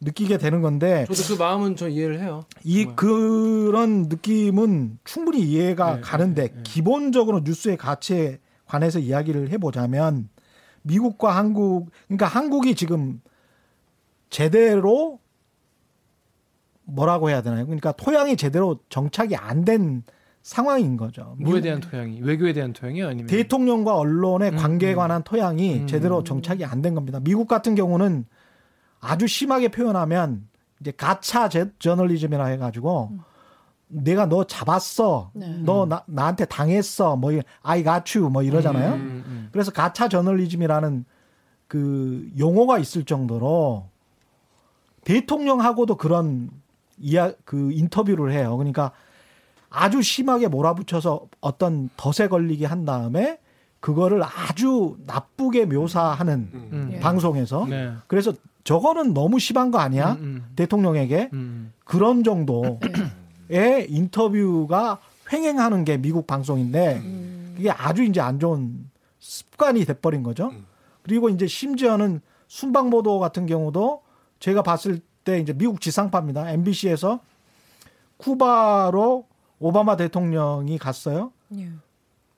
[0.00, 2.44] 느끼게 되는 건데 저도 그 마음은 저 이해를 해요.
[2.64, 2.96] 이 정말.
[2.96, 6.60] 그런 느낌은 충분히 이해가 네, 가는데 네, 네.
[6.62, 10.28] 기본적으로 뉴스의 가치에 관해서 이야기를 해 보자면
[10.82, 13.20] 미국과 한국 그러니까 한국이 지금
[14.30, 15.18] 제대로
[16.84, 17.66] 뭐라고 해야 되나요?
[17.66, 20.02] 그러니까 토양이 제대로 정착이 안 된
[20.42, 21.36] 상황인 거죠.
[21.38, 24.96] 뭐에 대한 토양이 외교에 대한 토양이요 아니면 대통령과 언론의 음, 관계에 음.
[24.96, 25.86] 관한 토양이 음.
[25.86, 27.20] 제대로 정착이 안 된 겁니다.
[27.20, 28.24] 미국 같은 경우는
[29.00, 30.46] 아주 심하게 표현하면
[30.80, 33.12] 이제 가차 제- 저널리즘이라 해가지고
[33.88, 35.58] 내가 너 잡았어, 네.
[35.64, 38.92] 너 나, 나한테 당했어, 뭐 이- I got you 뭐 이러잖아요.
[38.94, 41.04] 음, 음, 그래서 가차 저널리즘이라는
[41.66, 43.88] 그 용어가 있을 정도로
[45.04, 46.50] 대통령하고도 그런
[47.00, 48.56] 이야 그 인터뷰를 해요.
[48.56, 48.92] 그러니까
[49.70, 53.38] 아주 심하게 몰아붙여서 어떤 덫에 걸리게 한 다음에
[53.80, 56.90] 그거를 아주 나쁘게 묘사하는 음.
[56.92, 57.00] 예.
[57.00, 57.92] 방송에서 네.
[58.06, 58.32] 그래서
[58.64, 60.12] 저거는 너무 심한 거 아니야?
[60.12, 60.52] 음, 음.
[60.54, 61.72] 대통령에게 음.
[61.84, 62.78] 그런 정도의
[63.88, 64.98] 인터뷰가
[65.32, 67.54] 횡행하는 게 미국 방송인데 음.
[67.56, 70.52] 그게 아주 이제 안 좋은 습관이 돼버린 거죠.
[71.02, 74.02] 그리고 이제 심지어는 순방 보도 같은 경우도
[74.40, 76.50] 제가 봤을 때 이제 미국 지상파입니다.
[76.50, 77.20] MBC에서
[78.16, 79.26] 쿠바로
[79.58, 81.32] 오바마 대통령이 갔어요.
[81.56, 81.70] 예.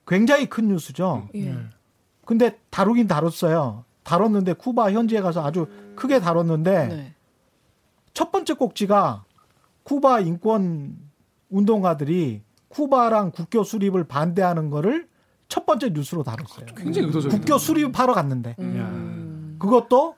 [0.07, 1.27] 굉장히 큰 뉴스죠.
[1.35, 1.51] 예.
[1.51, 1.57] 네.
[2.25, 3.85] 근데 다루긴 다뤘어요.
[4.03, 7.13] 다뤘는데 쿠바 현지에 가서 아주 크게 다뤘는데 네.
[8.13, 9.23] 첫 번째 꼭지가
[9.83, 10.97] 쿠바 인권
[11.49, 15.07] 운동가들이 쿠바랑 국교 수립을 반대하는 거를
[15.47, 16.65] 첫 번째 뉴스로 다뤘어요.
[16.75, 17.37] 굉장히 의도적이다.
[17.37, 19.55] 국교 수립하러 갔는데 음.
[19.59, 20.15] 그것도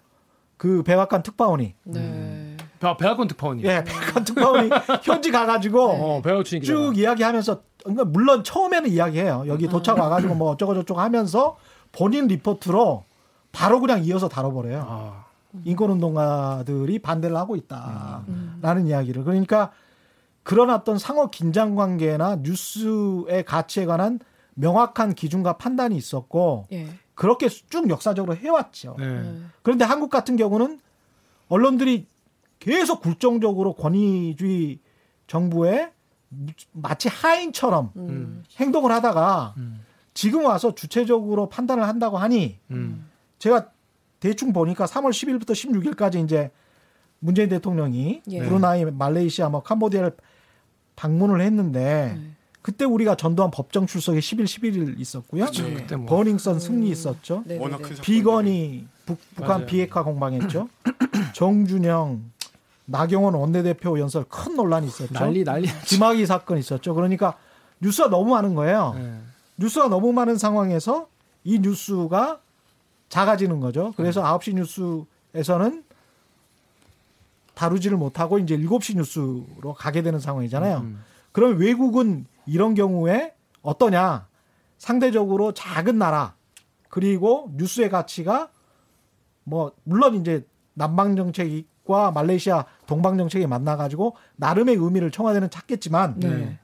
[0.58, 2.58] 그 백악관 특파원이 네.
[2.80, 3.64] 배- 백악관 특파원이.
[3.64, 4.70] 예 백악관 특파원이
[5.04, 9.44] 현지 가가지고 어, 배우춘 쭉 이야기하면서 그러니까 물론 처음에는 이야기해요.
[9.48, 11.56] 여기 도착 와가지고 뭐 어쩌고 저쩌고 하면서
[11.92, 13.04] 본인 리포트로
[13.52, 14.86] 바로 그냥 이어서 다뤄버려요.
[14.88, 15.26] 아,
[15.64, 19.24] 인권운동가들이 반대를 하고 있다라는 이야기를.
[19.24, 19.72] 그러니까
[20.42, 24.20] 그런 어떤 상호 긴장 관계나 뉴스의 가치에 관한
[24.56, 26.88] 명확한 기준과 판단이 있었고 예.
[27.14, 28.96] 그렇게 쭉 역사적으로 해왔죠.
[28.98, 29.40] 네.
[29.62, 30.80] 그런데 한국 같은 경우는
[31.50, 32.08] 언론들이
[32.60, 34.80] 계속 굴종적으로 권위주의
[35.28, 35.92] 정부에
[36.72, 38.44] 마치 하인처럼 음.
[38.58, 39.82] 행동을 하다가 음.
[40.14, 43.06] 지금 와서 주체적으로 판단을 한다고 하니 음.
[43.40, 43.70] 제가
[44.20, 46.52] 대충 보니까 3월 10일부터 16일까지 이제
[47.20, 48.40] 문재인 대통령이 예.
[48.40, 50.16] 브루나이, 말레이시아, 뭐 캄보디아를
[50.96, 52.32] 방문을 했는데 네.
[52.62, 55.46] 그때 우리가 전두환 법정 출석에 10일, 11일 있었고요.
[55.46, 55.76] 그쵸, 네.
[55.76, 57.44] 그때 뭐 버닝썬 승리 있었죠.
[57.46, 58.02] 네, 워낙 네.
[58.02, 59.66] 비건이 북, 북한 맞아요.
[59.68, 60.68] 비핵화 공방했죠.
[61.36, 62.32] 정준영,
[62.86, 65.14] 나경원 원내대표 연설 큰 논란이 있었죠.
[65.14, 65.68] 난리 난리.
[65.86, 66.94] 김학의 사건 있었죠.
[66.94, 67.38] 그러니까
[67.80, 68.94] 뉴스가 너무 많은 거예요.
[68.96, 69.20] 네.
[69.58, 71.08] 뉴스가 너무 많은 상황에서
[71.44, 72.40] 이 뉴스가
[73.10, 73.94] 작아지는 거죠.
[73.98, 74.56] 그래서 9시
[75.34, 75.84] 뉴스에서는
[77.54, 80.78] 다루지를 못하고 이제 7시 뉴스로 가게 되는 상황이잖아요.
[80.80, 81.04] 음.
[81.32, 84.28] 그럼 외국은 이런 경우에 어떠냐?
[84.78, 86.36] 상대적으로 작은 나라
[86.90, 88.50] 그리고 뉴스의 가치가
[89.44, 96.20] 뭐 물론 이제 남방 정책 과 말레이시아 동방 정책이 만나 가지고 나름의 의미를 청와대는 찾겠지만
[96.20, 96.58] 네.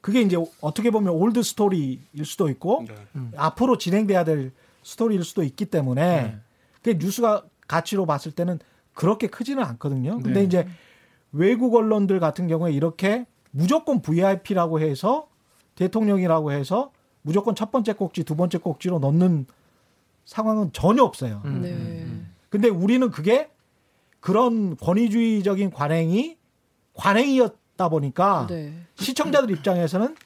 [0.00, 2.94] 그게 이제 어떻게 보면 old story일 수도 있고 네.
[3.36, 4.52] 앞으로 진행돼야 될
[4.84, 6.38] 스토리일 수도 있기 때문에 네.
[6.82, 8.60] 그 뉴스가 가치로 봤을 때는
[8.94, 10.20] 그렇게 크지는 않거든요.
[10.20, 10.44] 근데 네.
[10.44, 10.68] 이제
[11.32, 15.26] 외국 언론들 같은 경우에 이렇게 무조건 VIP라고 해서
[15.74, 16.92] 대통령이라고 해서
[17.22, 19.46] 무조건 첫 번째 꼭지, 두 번째 꼭지로 넣는
[20.24, 21.42] 상황은 전혀 없어요.
[21.44, 21.62] 음.
[21.62, 22.06] 네.
[22.48, 23.50] 근데 우리는 그게
[24.26, 26.36] 그런 권위주의적인 관행이
[26.94, 28.72] 관행이었다 보니까 네.
[28.96, 30.16] 시청자들 입장에서는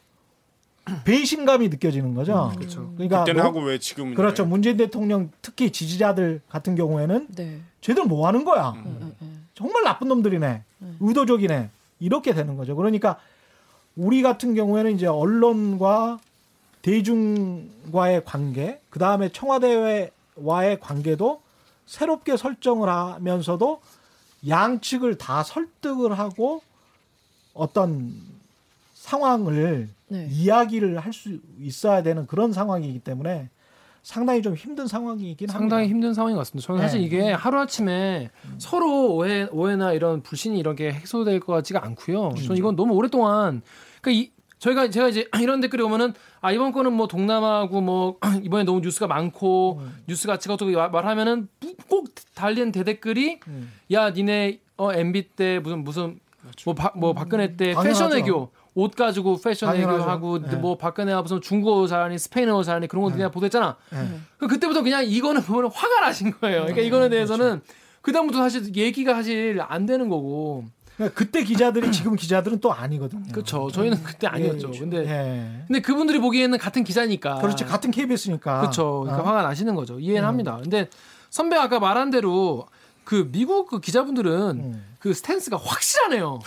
[1.04, 2.50] 배신감이 느껴지는 거죠.
[2.56, 2.90] 그렇죠.
[2.94, 4.46] 그러니까 그때는 뭐- 하고 왜 지금은 그렇죠.
[4.46, 7.60] 문재인 대통령 특히 지지자들 같은 경우에는 네.
[7.82, 8.70] 쟤들 뭐 하는 거야?
[8.70, 9.46] 음, 음, 음.
[9.52, 10.62] 정말 나쁜 놈들이네.
[11.00, 11.68] 의도적이네.
[11.98, 12.76] 이렇게 되는 거죠.
[12.76, 13.18] 그러니까
[13.96, 16.20] 우리 같은 경우에는 이제 언론과
[16.80, 20.10] 대중과의 관계, 그 다음에 청와대와의
[20.80, 21.42] 관계도
[21.94, 23.80] 새롭게 설정을 하면서도
[24.46, 26.62] 양측을 다 설득을 하고
[27.52, 28.14] 어떤
[28.94, 30.28] 상황을 네.
[30.30, 33.48] 이야기를 할 수 있어야 되는 그런 상황이기 때문에
[34.04, 35.90] 상당히 좀 힘든 상황이긴 상당히 합니다.
[35.90, 36.64] 힘든 상황인 것 같습니다.
[36.64, 37.06] 저는 사실 네.
[37.06, 42.34] 이게 하루 아침에 서로 오해 오해나 이런 불신이 이런 게 해소될 것 같지가 않고요.
[42.36, 43.62] 저는 이건 너무 오랫동안
[44.00, 48.62] 그러니까 이 저희가 제가 이제 이런 댓글이 오면은 아 이번 거는 뭐 동남아고 뭐 이번에
[48.64, 51.48] 너무 뉴스가 많고 뉴스 가치가 어떻게 말하면은
[51.88, 53.72] 꼭 달린 대댓글이 음.
[53.92, 56.20] 야 니네 어 MB 때 무슨 무슨
[56.64, 57.82] 뭐, 박, 뭐 박근혜 때 당연하죠.
[57.82, 60.10] 패션 애교 옷 가지고 패션 애교 당연하죠.
[60.10, 60.56] 하고 네.
[60.56, 63.76] 뭐 박근혜가 무슨 중국어 잘하니 스페인어 잘하니 그런 거 그냥 보도했잖아.
[63.90, 63.98] 네.
[64.38, 66.60] 그 그때부터 그냥 이거는 보면 화가 나신 거예요.
[66.62, 67.60] 그러니까 이거에 대해서는
[68.00, 70.64] 그 다음부터 사실 얘기가 사실 안 되는 거고.
[71.00, 73.32] 그러니까 그때 기자들이 지금 기자들은 또 아니거든요.
[73.32, 73.70] 그렇죠.
[73.70, 74.70] 저희는 그때 아니었죠.
[74.74, 75.64] 예, 근데 예.
[75.66, 77.36] 근데 그분들이 보기에는 같은 기자니까.
[77.36, 78.60] 그렇지 같은 KBS니까.
[78.60, 79.00] 그렇죠.
[79.00, 79.26] 그러니까 어?
[79.26, 79.98] 화가 나시는 거죠.
[79.98, 80.28] 이해는 음.
[80.28, 80.58] 합니다.
[80.60, 80.90] 근데
[81.30, 82.66] 선배 아까 말한 대로
[83.04, 84.84] 그 미국 그 기자분들은 음.
[84.98, 86.38] 그 스탠스가 확실하네요.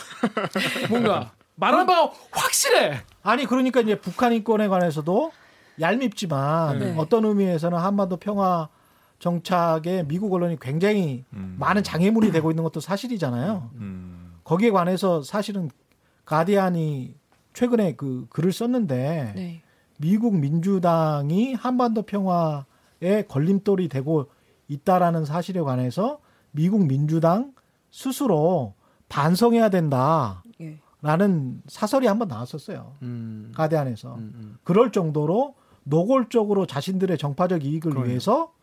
[0.89, 3.02] 뭔가 말하는 바가 확실해.
[3.24, 5.32] 아니 그러니까 이제 북한 인권에 관해서도
[5.80, 6.96] 얄밉지만 네.
[6.98, 8.70] 어떤 의미에서는 한반도 평화
[9.18, 13.72] 정착에 미국 언론이 굉장히 많은 장애물이 되고 있는 것도 사실이잖아요.
[13.76, 14.23] 음.
[14.54, 15.72] 거기에 관해서 사실은
[16.26, 17.16] 가디안이
[17.54, 19.62] 최근에 그 글을 썼는데 네.
[19.98, 24.30] 미국 민주당이 한반도 평화에 걸림돌이 되고
[24.68, 26.20] 있다라는 사실에 관해서
[26.52, 27.54] 미국 민주당
[27.89, 28.76] 스스로
[29.10, 30.80] 반성해야 된다라는 예.
[31.68, 32.94] 사설이 한번 나왔었어요.
[33.02, 33.52] 음.
[33.56, 34.13] 가디안에서.
[34.16, 34.58] 음, 음.
[34.63, 38.08] 그럴 정도로 노골적으로 자신들의 정파적 이익을 그럼요.
[38.08, 38.54] 위해서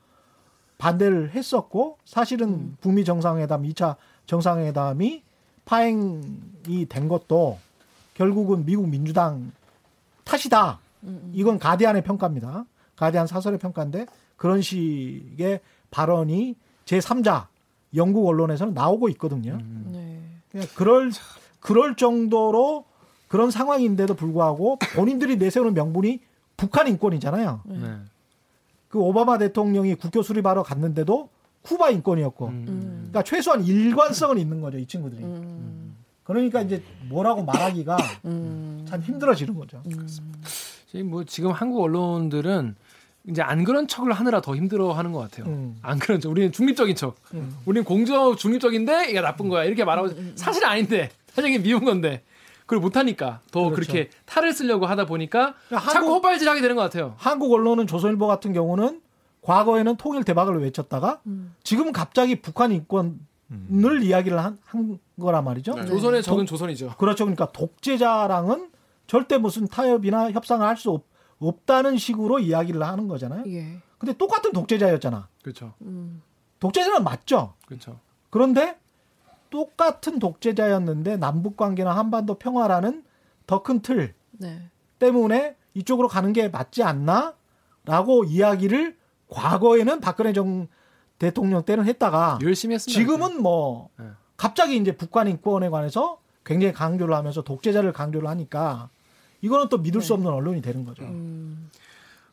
[0.79, 2.77] 반대를 했었고 사실은 음.
[2.81, 5.25] 북미 정상회담 2차 정상회담이
[5.71, 7.59] 파행이 된 것도
[8.15, 9.53] 결국은 미국 민주당
[10.25, 10.81] 탓이다.
[11.05, 12.65] 음, 이건 가디안의 평가입니다.
[12.97, 14.07] 가디안 사설의 평가인데
[14.37, 15.61] 그런 식의
[15.93, 16.57] 발언이
[16.87, 17.47] 제3자
[17.95, 19.53] 영국 언론에서는 나오고 있거든요.
[19.53, 20.41] 음.
[20.53, 20.67] 네.
[20.75, 21.13] 그럴
[21.61, 22.85] 그럴 정도로
[23.29, 26.19] 그런 상황인데도 불구하고 본인들이 내세우는 명분이
[26.57, 27.61] 북한 인권이잖아요.
[27.65, 27.97] 네.
[28.89, 31.29] 그 오바마 대통령이 국교 수립하러 갔는데도
[31.63, 32.65] 쿠바 인권이었고, 음.
[32.69, 32.91] 음.
[33.11, 35.23] 그러니까 최소한 일관성은 있는 거죠 이 친구들이.
[35.23, 35.97] 음.
[36.25, 37.97] 그러니까 이제 뭐라고 말하기가
[38.27, 38.85] 음.
[38.89, 39.83] 참 힘들어지는 거죠.
[40.91, 42.77] 지금 뭐 지금 한국 언론들은
[43.29, 45.47] 이제 안 그런 척을 하느라 더 힘들어하는 것 같아요.
[45.47, 45.77] 음.
[45.83, 46.31] 안 그런 척.
[46.31, 47.17] 우리는 중립적인 척.
[47.35, 47.57] 음.
[47.67, 49.65] 우리는 공정 중립적인데 이게 나쁜 거야.
[49.65, 52.23] 이렇게 말하고 사실 아닌데 사실 이게 미운 건데
[52.61, 53.93] 그걸 못하니까 더그 그렇죠.
[53.93, 57.15] 렇게 탈을 쓰려고 하다 보니까 그러니까 자꾸 한국- 호발질하게 되는 것 같아요.
[57.19, 59.01] 한국 언론은 조선일보 같은 경우는
[59.43, 61.21] 과거에는 통일 대박을 외쳤다가
[61.63, 65.75] 지금은 갑자기 북한 인권을 이야기를 한, 한 거란 말이죠.
[65.75, 65.87] 네.
[65.87, 66.95] 조선의 적은 조선이죠.
[66.99, 67.25] 그렇죠.
[67.25, 68.71] 그러니까 독재자랑은
[69.07, 71.01] 절대 무슨 타협이나 협상을 할 수
[71.43, 73.45] 없다는 식으로 이야기를 하는 거잖아요.
[73.47, 73.79] 예.
[73.99, 75.29] 근데 똑같은 독재자였잖아.
[75.43, 75.73] 그렇죠.
[75.81, 76.23] 음.
[76.59, 77.55] 독재자는 맞죠.
[77.67, 77.99] 그렇죠.
[78.29, 78.79] 그런데
[79.49, 83.03] 똑같은 독재자였는데 남북 관계나 한반도 평화라는
[83.47, 84.69] 더 큰틀 네.
[84.99, 88.97] 때문에 이쪽으로 가는 게 맞지 않나라고 이야기를
[89.31, 90.69] 과거에는 박근혜 정
[91.19, 92.99] 대통령 때는 했다가 열심히 했습니다.
[92.99, 94.07] 지금은 뭐 네.
[94.37, 98.89] 갑자기 이제 북한 인권에 관해서 굉장히 강조를 하면서 독재자를 강조를 하니까
[99.43, 101.03] 이거는 또 믿을 수 없는 언론이 되는 거죠.
[101.03, 101.71] 음.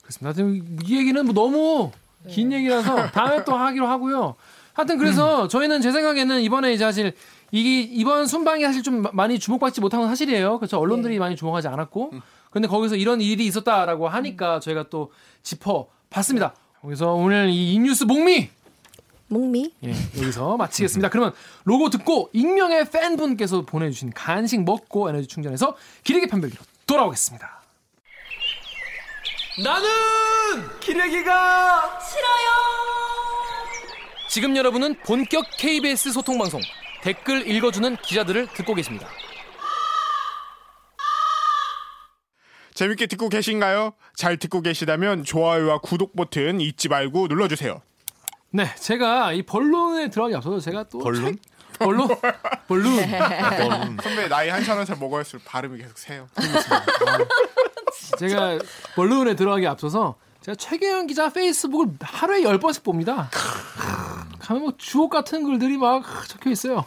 [0.02, 0.28] 그렇습니다.
[0.28, 1.92] 하여튼 이 얘기는 뭐 너무
[2.30, 4.36] 긴 얘기라서 다음에 또 하기로 하고요.
[4.74, 7.14] 하여튼 그래서 저희는 제 생각에는 이번에 이제 사실
[7.52, 10.60] 이 이번 순방이 사실 좀 많이 주목받지 못한 건 사실이에요.
[10.60, 10.80] 그렇죠.
[10.80, 12.14] 언론들이 많이 주목하지 않았고.
[12.52, 15.12] 근데 거기서 이런 일이 있었다라고 하니까 저희가 또
[15.44, 16.54] 짚어 봤습니다.
[16.88, 18.50] 거기서 오늘 이 인뉴스 목미
[19.28, 19.74] 목미.
[19.84, 19.90] 예,
[20.22, 21.10] 여기서 마치겠습니다.
[21.10, 21.34] 그러면
[21.66, 27.62] 로고 듣고 익명의 팬분께서 보내주신 간식 먹고 에너지 충전해서 기레기 판별기로 돌아오겠습니다.
[29.62, 32.00] 나는 기레기가
[34.30, 36.62] 지금 여러분은 본격 KBS 소통 방송
[37.02, 39.10] 댓글 읽어주는 기자들을 듣고 계십니다.
[42.78, 43.94] 재밌게 듣고 계신가요?
[44.16, 47.82] 잘 듣고 계시다면 좋아요와 구독 버튼 잊지 말고 눌러주세요.
[48.52, 51.26] 네, 제가 이 본론에 들어가기 앞서서 제가 또 본론?
[51.26, 51.42] 책-
[51.80, 52.08] 본론
[52.68, 52.98] 본론
[54.04, 56.28] 선배 나이 한참 한살 먹어갈수록 발음이 계속 새요.
[58.20, 58.60] 제가
[58.96, 63.30] 본론에 들어가기 앞서서 제가 최경영 기자 페이스북을 하루에 열 번씩 봅니다.
[64.40, 66.86] 가면 뭐 주옥 같은 글들이 막 적혀 있어요.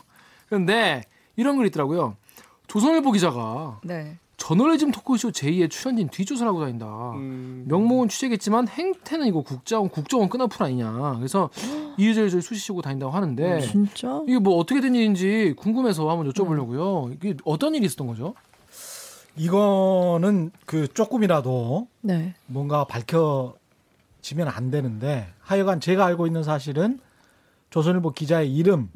[0.48, 1.03] 그런데
[1.35, 2.16] 이런 글 있더라고요.
[2.68, 4.18] 조선일보 기자가 네.
[4.40, 6.87] 저널리즘 토크쇼 제2의 출연진 뒷조사를 하고 다닌다.
[7.12, 11.16] 음, 명목은 취재겠지만 행태는 이거 국정원 국정원 끈앞풀 아니냐.
[11.16, 11.50] 그래서
[11.98, 14.22] 이리저리 수시시고 다닌다고 하는데 진짜?
[14.26, 17.12] 이게 뭐 어떻게 된 일인지 궁금해서 한번 여쭤보려고요.
[17.14, 18.35] 이게 어떤 일이 있었던 거죠?
[19.37, 22.35] 이거는 그 조금이라도 네.
[22.46, 26.98] 뭔가 밝혀지면 안 되는데 하여간 제가 알고 있는 사실은
[27.68, 28.90] 조선일보 기자의 이름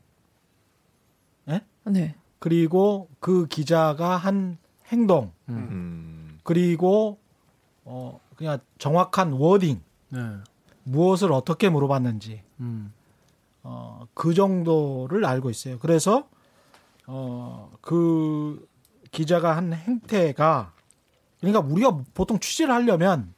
[1.84, 2.14] 네.
[2.38, 4.56] 그리고 그 기자가 한
[4.88, 6.38] 행동 음.
[6.42, 7.18] 그리고
[7.84, 10.20] 어 그냥 정확한 워딩 네.
[10.84, 12.92] 무엇을 어떻게 물어봤는지 음.
[13.62, 15.78] 어, 그 정도를 알고 있어요.
[15.78, 16.28] 그래서
[17.06, 18.66] 어, 그
[19.10, 20.72] 기자가 한 행태가
[21.40, 23.32] 그러니까 우리가 보통 취재를 하려면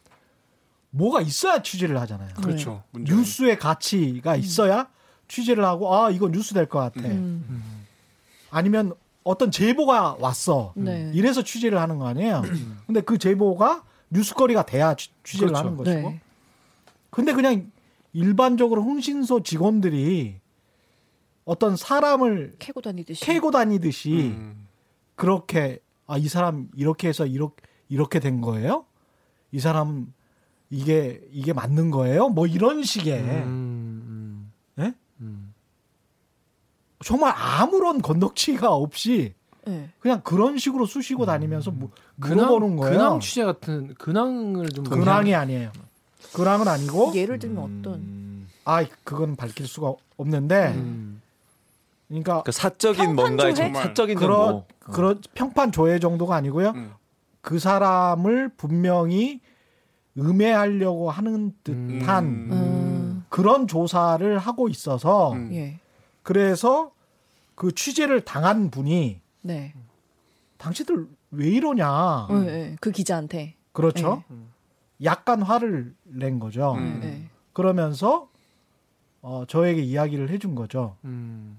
[0.90, 2.34] 뭐가 있어야 취재를 하잖아요.
[2.34, 2.82] 그렇죠.
[2.92, 3.18] 문제는.
[3.20, 4.88] 뉴스의 가치가 있어야
[5.28, 7.06] 취재를 하고 아 이거 뉴스 될 것 같아.
[7.08, 7.84] 음.
[8.50, 8.94] 아니면
[9.26, 10.72] 어떤 제보가 왔어.
[10.76, 11.10] 네.
[11.12, 12.42] 이래서 취재를 하는 거 아니에요.
[12.86, 15.64] 근데 그 제보가 뉴스거리가 돼야 취- 취재를 그렇죠.
[15.66, 16.10] 하는 것이고.
[16.10, 16.20] 네.
[17.10, 17.70] 근데 그냥
[18.12, 20.36] 일반적으로 흥신소 직원들이
[21.44, 23.24] 어떤 사람을 캐고 다니듯이.
[23.24, 24.66] 캐고 다니듯이 음,
[25.16, 27.56] 그렇게 아 이 사람 이렇게 해서 이렇게
[27.88, 28.84] 이렇게 된 거예요?
[29.50, 30.12] 이 사람
[30.70, 32.28] 이게 이게 맞는 거예요?
[32.28, 34.52] 뭐 이런 식의 음.
[34.78, 34.94] 예?
[35.20, 35.45] 음.
[37.04, 39.34] 정말 아무런 건덕지가 없이
[39.66, 39.90] 네.
[39.98, 42.96] 그냥 그런 식으로 쑤시고 다니면서 무, 근황, 물어보는 거예요.
[42.98, 45.72] 근황 취재 같은 근황을 좀 근황이 아니에요.
[46.32, 47.94] 근황은 아니고 예를 들면 어떤?
[47.94, 48.48] 음.
[48.64, 51.20] 아 그건 밝힐 수가 없는데 음.
[52.08, 53.72] 그러니까 그 사적인 뭔가의 조회?
[53.72, 54.62] 정- 사적인 그런.
[54.80, 56.70] 그런 평판 조회 정도가 아니고요.
[56.70, 56.92] 음.
[57.40, 59.40] 그 사람을 분명히
[60.16, 62.48] 음해하려고 하는 듯한 음.
[62.52, 63.24] 음.
[63.28, 65.50] 그런 조사를 하고 있어서 음.
[65.52, 65.78] 예.
[66.26, 66.90] 그래서
[67.54, 69.74] 그 취재를 당한 분이 네.
[70.58, 72.76] 당신들 왜 이러냐 어, 예.
[72.80, 73.54] 그 기자한테.
[73.70, 74.24] 그렇죠
[75.04, 76.98] 약간 화를 낸 거죠 음.
[77.00, 77.28] 네.
[77.52, 78.28] 그러면서
[79.22, 81.58] 어, 저에게 이야기를 해준 거죠 음.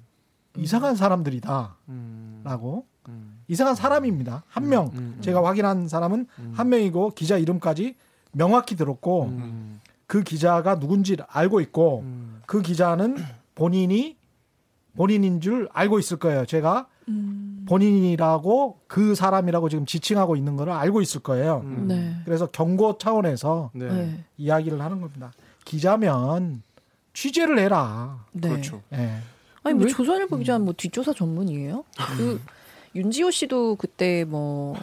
[0.57, 2.83] 이상한 사람들이다라고 음.
[3.07, 3.43] 음.
[3.47, 5.17] 이상한 사람입니다 한명 음.
[5.21, 7.95] 제가 확인한 사람은 한 명이고 기자 이름까지
[8.33, 9.79] 명확히 들었고 음.
[10.07, 12.41] 그 기자가 누군지 알고 있고 음.
[12.45, 13.15] 그 기자는
[13.55, 14.17] 본인이
[14.97, 16.45] 본인인 줄 알고 있을 거예요.
[16.45, 17.65] 제가 음.
[17.69, 21.61] 본인이라고 그 사람이라고 지금 지칭하고 있는 거를 알고 있을 거예요.
[21.63, 21.87] 음.
[21.87, 22.15] 네.
[22.25, 23.87] 그래서 경고 차원에서 네.
[23.87, 24.23] 네.
[24.37, 25.31] 이야기를 하는 겁니다.
[25.65, 26.63] 기자면
[27.13, 28.25] 취재를 해라.
[28.33, 28.49] 네.
[28.49, 28.81] 그렇죠.
[28.93, 29.17] 예.
[29.63, 31.83] 아니 뭐 왜- 조선일보 기자는 뭐 뒷조사 전문이에요?
[32.17, 32.41] 그
[32.95, 34.75] 윤지호 씨도 그때 뭐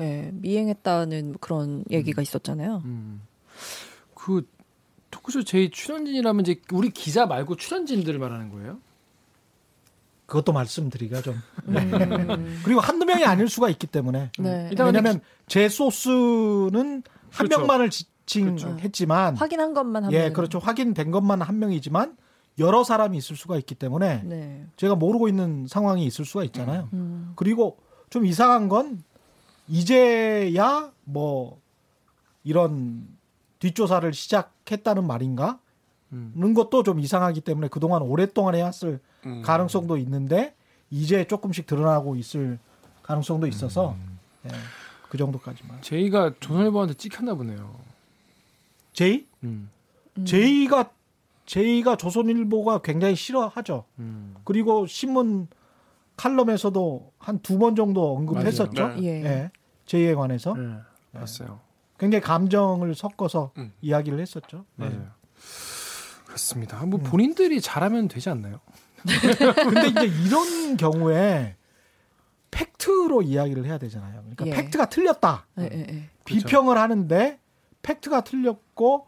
[0.00, 2.82] 예, 미행했다는 그런 얘기가 있었잖아요.
[2.84, 3.22] 음.
[4.14, 4.46] 그
[5.10, 8.78] 토크쇼 제 출연진이라면 이제 우리 기자 말고 출연진들을 말하는 거예요?
[10.26, 11.36] 그것도 말씀드리기가 좀
[11.68, 12.60] 음.
[12.64, 14.70] 그리고 한두 명이 아닐 수가 있기 때문에 네.
[14.78, 17.58] 왜냐하면 제 소스는 한 그렇죠.
[17.58, 22.16] 명만을 지칭했지만 확인한 것만 하면 예 그렇죠 확인된 것만 한 명이지만
[22.58, 24.66] 여러 사람이 있을 수가 있기 때문에 네.
[24.76, 26.88] 제가 모르고 있는 상황이 있을 수가 있잖아요.
[26.92, 27.32] 음.
[27.36, 27.78] 그리고
[28.10, 29.02] 좀 이상한 건
[29.68, 31.60] 이제야 뭐
[32.44, 33.08] 이런
[33.58, 35.58] 뒷조사를 시작했다는 말인가?
[36.12, 36.32] 음.
[36.36, 39.42] 는 것도 좀 이상하기 때문에 그동안 오랫동안 해왔을 음.
[39.42, 40.54] 가능성도 있는데
[40.90, 42.58] 이제 조금씩 드러나고 있을
[43.02, 43.96] 가능성도 있어서
[44.46, 44.50] 예,
[45.08, 45.80] 그 정도까지만.
[45.82, 47.74] 제이가 조선일보한테 찍혔나 보네요.
[48.92, 49.26] 제이?
[49.44, 49.70] 음.
[50.24, 50.90] 제이가
[51.46, 53.84] 제이가 조선일보가 굉장히 싫어하죠.
[53.98, 54.34] 음.
[54.44, 55.48] 그리고 신문
[56.16, 58.82] 칼럼에서도 한 두 번 정도 언급했었죠.
[58.88, 59.02] 맞아요.
[59.02, 59.24] 예.
[59.24, 59.50] 예.
[59.86, 60.76] 제이에 관해서 네,
[61.12, 61.60] 봤어요.
[61.98, 63.72] 굉장히 감정을 섞어서 음.
[63.80, 64.64] 이야기를 했었죠.
[64.76, 64.88] 네.
[64.88, 65.08] 맞아요.
[66.26, 66.84] 그렇습니다.
[66.86, 68.60] 뭐 본인들이 잘하면 되지 않나요?
[69.64, 71.56] 근데 이제 이런 경우에
[72.50, 74.20] 팩트로 이야기를 해야 되잖아요.
[74.22, 74.50] 그러니까 예.
[74.50, 75.46] 팩트가 틀렸다.
[75.58, 76.10] 예, 예, 예.
[76.24, 77.38] 비평을 하는데
[77.82, 79.06] 팩트가 틀렸고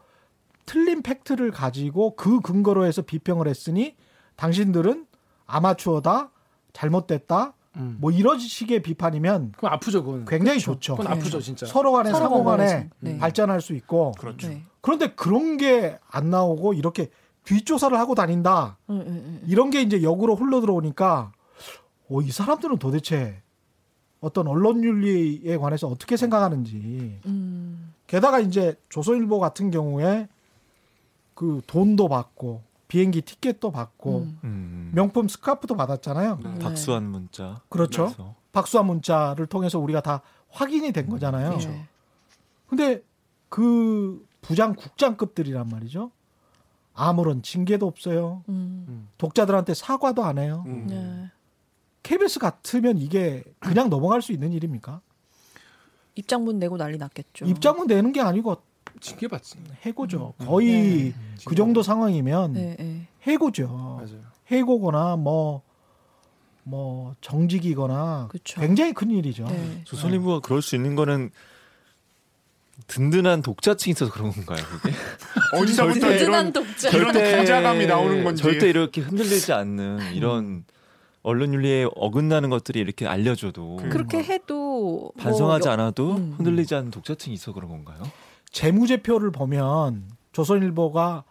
[0.66, 3.96] 틀린 팩트를 가지고 그 근거로 해서 비평을 했으니
[4.36, 5.06] 당신들은
[5.46, 6.30] 아마추어다,
[6.72, 7.96] 잘못됐다, 음.
[8.00, 10.24] 뭐 이런 식의 비판이면 그럼 아프죠, 그건.
[10.24, 10.72] 굉장히 그렇죠.
[10.74, 10.96] 좋죠.
[10.96, 11.18] 그건 네.
[11.20, 11.66] 아프죠, 진짜.
[11.66, 12.88] 서로 간에 서로 상호 간에.
[13.00, 13.18] 네.
[13.18, 14.48] 발전할 수 있고 그렇죠.
[14.48, 14.62] 네.
[14.80, 17.10] 그런데 그런 게 안 나오고 이렇게
[17.44, 18.78] 뒷조사를 하고 다닌다.
[18.90, 19.42] 음, 음, 음.
[19.46, 21.32] 이런 게 이제 역으로 흘러 들어오니까
[22.08, 23.42] 어, 이 사람들은 도대체
[24.20, 27.20] 어떤 언론 윤리에 관해서 어떻게 생각하는지.
[27.26, 27.94] 음.
[28.06, 30.28] 게다가 이제 조선일보 같은 경우에
[31.34, 34.38] 그 돈도 받고 비행기 티켓도 받고 음.
[34.44, 34.92] 음.
[34.94, 36.40] 명품 스카프도 받았잖아요.
[36.42, 36.58] 네.
[36.60, 37.60] 박수한 문자.
[37.68, 38.04] 그렇죠.
[38.04, 41.58] 그래서 박수와 문자를 통해서 우리가 다 확인이 된 거잖아요.
[41.60, 41.86] 예.
[42.68, 43.02] 근데
[43.48, 46.10] 그 부장 국장급들이란 말이죠.
[46.94, 48.42] 아무런 징계도 없어요.
[48.48, 49.08] 음.
[49.18, 50.64] 독자들한테 사과도 안 해요.
[50.66, 50.86] 음.
[50.88, 51.30] 네.
[52.02, 55.00] KBS 같으면 이게 그냥 넘어갈 수 있는 일입니까?
[56.14, 57.46] 입장문 내고 난리 났겠죠.
[57.46, 58.58] 입장문 내는 게 아니고
[59.00, 59.58] 징계 받지.
[59.82, 60.34] 해고죠.
[60.38, 61.14] 거의 네.
[61.44, 63.08] 그 정도 상황이면 네, 네.
[63.22, 63.68] 해고죠.
[63.68, 64.22] 맞아요.
[64.48, 65.62] 해고거나 뭐,
[66.62, 68.60] 뭐, 정직이거나 그쵸.
[68.60, 69.46] 굉장히 큰 일이죠.
[69.46, 69.80] 네.
[69.84, 71.30] 조선일보가 그럴 수 있는 거는
[72.86, 74.94] 든든한 독자층이 있어서 그런 건가요, 그게?
[75.56, 76.88] 어디서부터 든든한 이런 독자.
[76.90, 78.42] 이런 긴장감이 나오는 건지.
[78.42, 80.64] 절대 이렇게 흔들리지 않는 이런
[81.22, 86.34] 언론 윤리에 어긋나는 것들이 이렇게 알려줘도 그- 그렇게 해도 반성하지 뭐 여- 않아도 음.
[86.36, 88.02] 흔들리지 않는 독자층이 있어 그런 건가요?
[88.50, 91.24] 재무제표를 보면 조선일보가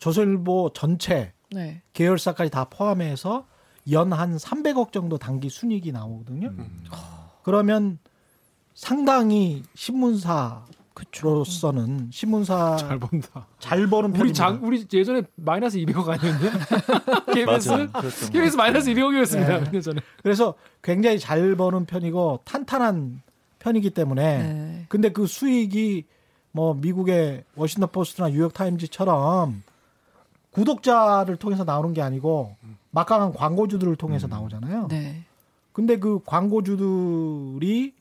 [0.00, 1.82] 조선일보 전체 네.
[1.92, 3.46] 계열사까지 다 포함해서
[3.92, 6.48] 연 한 300억 정도 당기 순이익이 나오거든요.
[6.48, 6.84] 음.
[7.44, 7.98] 그러면
[8.74, 10.64] 상당히 신문사
[11.20, 12.08] 로서는 그쵸.
[12.10, 13.46] 신문사 잘 잘, 본다.
[13.60, 14.32] 버는 우리 편입니다.
[14.32, 16.50] 장 우리 예전에 마이너스 200억 아니었는데?
[17.34, 17.68] KBS.
[17.68, 19.70] 그랬던 KBS 것 마이너스 200억이었습니다.
[19.70, 19.80] 네.
[19.80, 20.00] 전에.
[20.22, 23.22] 그래서 굉장히 잘 버는 편이고 탄탄한
[23.58, 24.86] 편이기 때문에 네.
[24.88, 26.04] 근데 그 수익이
[26.52, 29.62] 뭐 미국의 워싱턴 포스트나 뉴욕 타임즈처럼
[30.50, 32.56] 구독자를 통해서 나오는 게 아니고
[32.90, 34.88] 막강한 광고주들을 통해서 나오잖아요.
[34.88, 35.24] 네.
[35.72, 37.94] 근데 그 광고주들이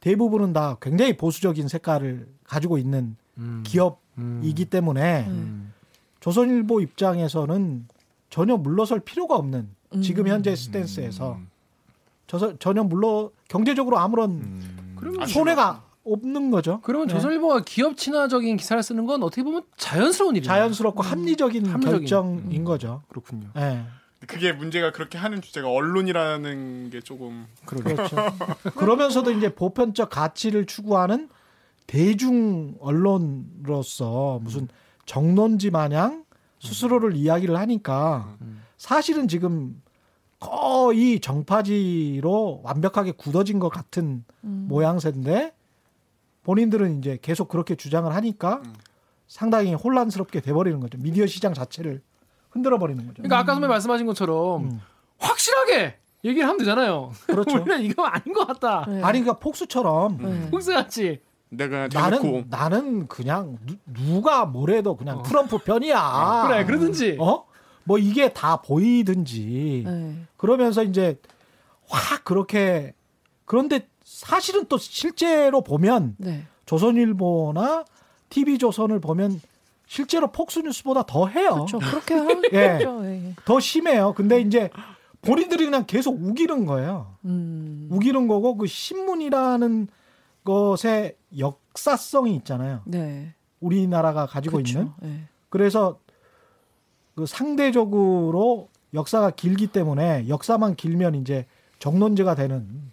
[0.00, 3.62] 대부분은 다 굉장히 보수적인 색깔을 가지고 있는 음.
[3.66, 5.72] 기업이기 때문에 음.
[6.20, 7.86] 조선일보 입장에서는
[8.30, 9.68] 전혀 물러설 필요가 없는
[10.02, 10.32] 지금 음.
[10.32, 11.38] 현재 스탠스에서
[12.26, 14.94] 저, 전혀 물러 경제적으로 아무런 음.
[14.96, 16.80] 그러면 손해가 없는 거죠.
[16.82, 17.14] 그러면 네.
[17.14, 20.46] 조선일보가 기업 친화적인 기사를 쓰는 건 어떻게 보면 자연스러운 일이에요.
[20.48, 22.00] 자연스럽고 합리적인, 합리적인.
[22.00, 23.02] 결정인 거죠.
[23.08, 23.48] 그렇군요.
[23.56, 23.84] 예.
[24.26, 28.16] 그게 문제가 그렇게 하는 주제가 언론이라는 게 조금 그렇죠.
[28.76, 31.28] 그러면서도 이제 보편적 가치를 추구하는
[31.86, 34.68] 대중 언론으로서 무슨
[35.06, 36.24] 정론지 마냥
[36.60, 38.36] 스스로를 이야기를 하니까
[38.76, 39.82] 사실은 지금
[40.38, 44.66] 거의 정파지로 완벽하게 굳어진 것 같은 음.
[44.68, 45.52] 모양새인데
[46.42, 48.74] 본인들은 이제 계속 그렇게 주장을 하니까 음.
[49.28, 50.98] 상당히 혼란스럽게 돼버리는 거죠.
[50.98, 52.02] 미디어 시장 자체를
[52.50, 53.14] 흔들어 버리는 거죠.
[53.14, 54.80] 그러니까 아까 선배 말씀하신 것처럼 음.
[55.18, 57.12] 확실하게 얘기를 하면 되잖아요.
[57.26, 57.56] 그렇죠.
[57.62, 58.84] 우리는 이거 아닌 것 같다.
[58.88, 59.02] 네.
[59.02, 60.48] 아니 그러니까 폭수처럼 네.
[60.52, 65.22] 혹시같이 내가 대놓고 나는 나는 그냥 누, 가 뭐래도 그냥 어.
[65.22, 66.44] 트럼프 편이야.
[66.46, 67.46] 그래 그러든지 어?
[67.84, 70.16] 뭐 이게 다 보이든지 네.
[70.36, 71.18] 그러면서 이제
[71.88, 72.94] 확 그렇게
[73.44, 76.44] 그런데 사실은 또 실제로 보면 네.
[76.66, 77.84] 조선일보나
[78.28, 79.40] TV조선을 보면
[79.90, 81.66] 실제로 폭스뉴스보다 더 해요.
[81.66, 81.80] 그렇죠.
[81.80, 82.42] 그렇게 하죠.
[82.54, 83.26] 예.
[83.26, 83.34] 예.
[83.44, 84.14] 더 심해요.
[84.14, 84.70] 근데 이제
[85.20, 87.16] 본인들이 그냥 계속 우기는 거예요.
[87.24, 87.88] 음.
[87.90, 89.88] 우기는 거고 그 신문이라는
[90.44, 92.82] 것의 역사성이 있잖아요.
[92.84, 93.34] 네.
[93.58, 94.92] 우리나라가 가지고 있는.
[94.92, 94.94] 그렇죠.
[95.02, 95.22] 예.
[95.48, 95.98] 그래서
[97.16, 101.46] 그 상대적으로 역사가 길기 때문에 역사만 길면 이제
[101.80, 102.92] 정론지가 되는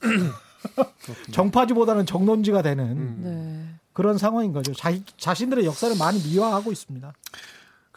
[1.30, 3.20] 정파지보다는 정론지가 되는 음.
[3.22, 3.79] 네.
[4.00, 4.72] 그런 상황인 거죠.
[4.72, 7.12] 자, 자신들의 역사를 많이 미화하고 있습니다.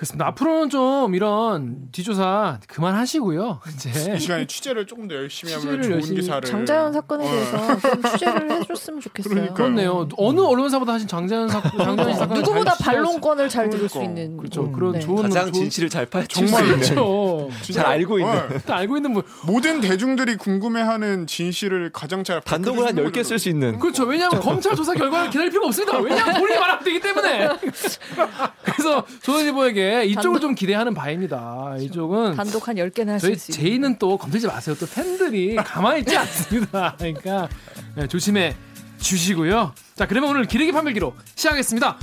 [0.03, 0.27] 그렇습니다.
[0.27, 3.61] 앞으로는 좀 이런 뒤조사 그만하시고요.
[3.73, 7.31] 이제 이 시간에 취재를 조금 더 열심히 하면 취재를 좋은 열심히 기사를 장자연 사건에 어.
[7.31, 9.29] 대해서 좀 취재를 해줬으면 좋겠어요.
[9.33, 9.53] 그러니까요.
[9.55, 10.09] 그렇네요.
[10.17, 14.21] 어느 언론사보다 하신 장자연 사건, 장자연 사건 누구보다 반론권을 잘 들을 수 그러니까.
[14.21, 14.63] 있는 그렇죠.
[14.63, 14.99] 음, 그런 네.
[14.99, 17.49] 좋은 가장 좋은- 진실을 잘 파헤칠 수 정말 있는 그렇죠.
[17.73, 19.23] 잘 알고 있는 어, 또 알고 있는 분.
[19.45, 24.03] 모든 대중들이 궁금해하는 진실을 가장 잘 단독을 한 10개 쓸 수 있는 그렇죠.
[24.03, 25.97] 왜냐하면 검찰 조사 결과를 기다릴 필요가 없습니다.
[25.99, 27.49] 왜냐하면 본인이 말하면 되기 때문에.
[28.63, 31.75] 그래서 조선 일보에게 이쪽을 좀 기대하는 바입니다.
[31.79, 33.55] 이쪽은 단독 한 10개는 할수 저희 있어요.
[33.55, 34.75] 제이는 또 건들지 마세요.
[34.79, 36.95] 또 팬들이 가만히 있지 않습니다.
[36.99, 37.49] 그러니까
[37.95, 38.55] 네, 조심해
[38.97, 39.73] 주시고요.
[39.95, 41.97] 자, 그러면 오늘 기레기 판별기로 시작하겠습니다.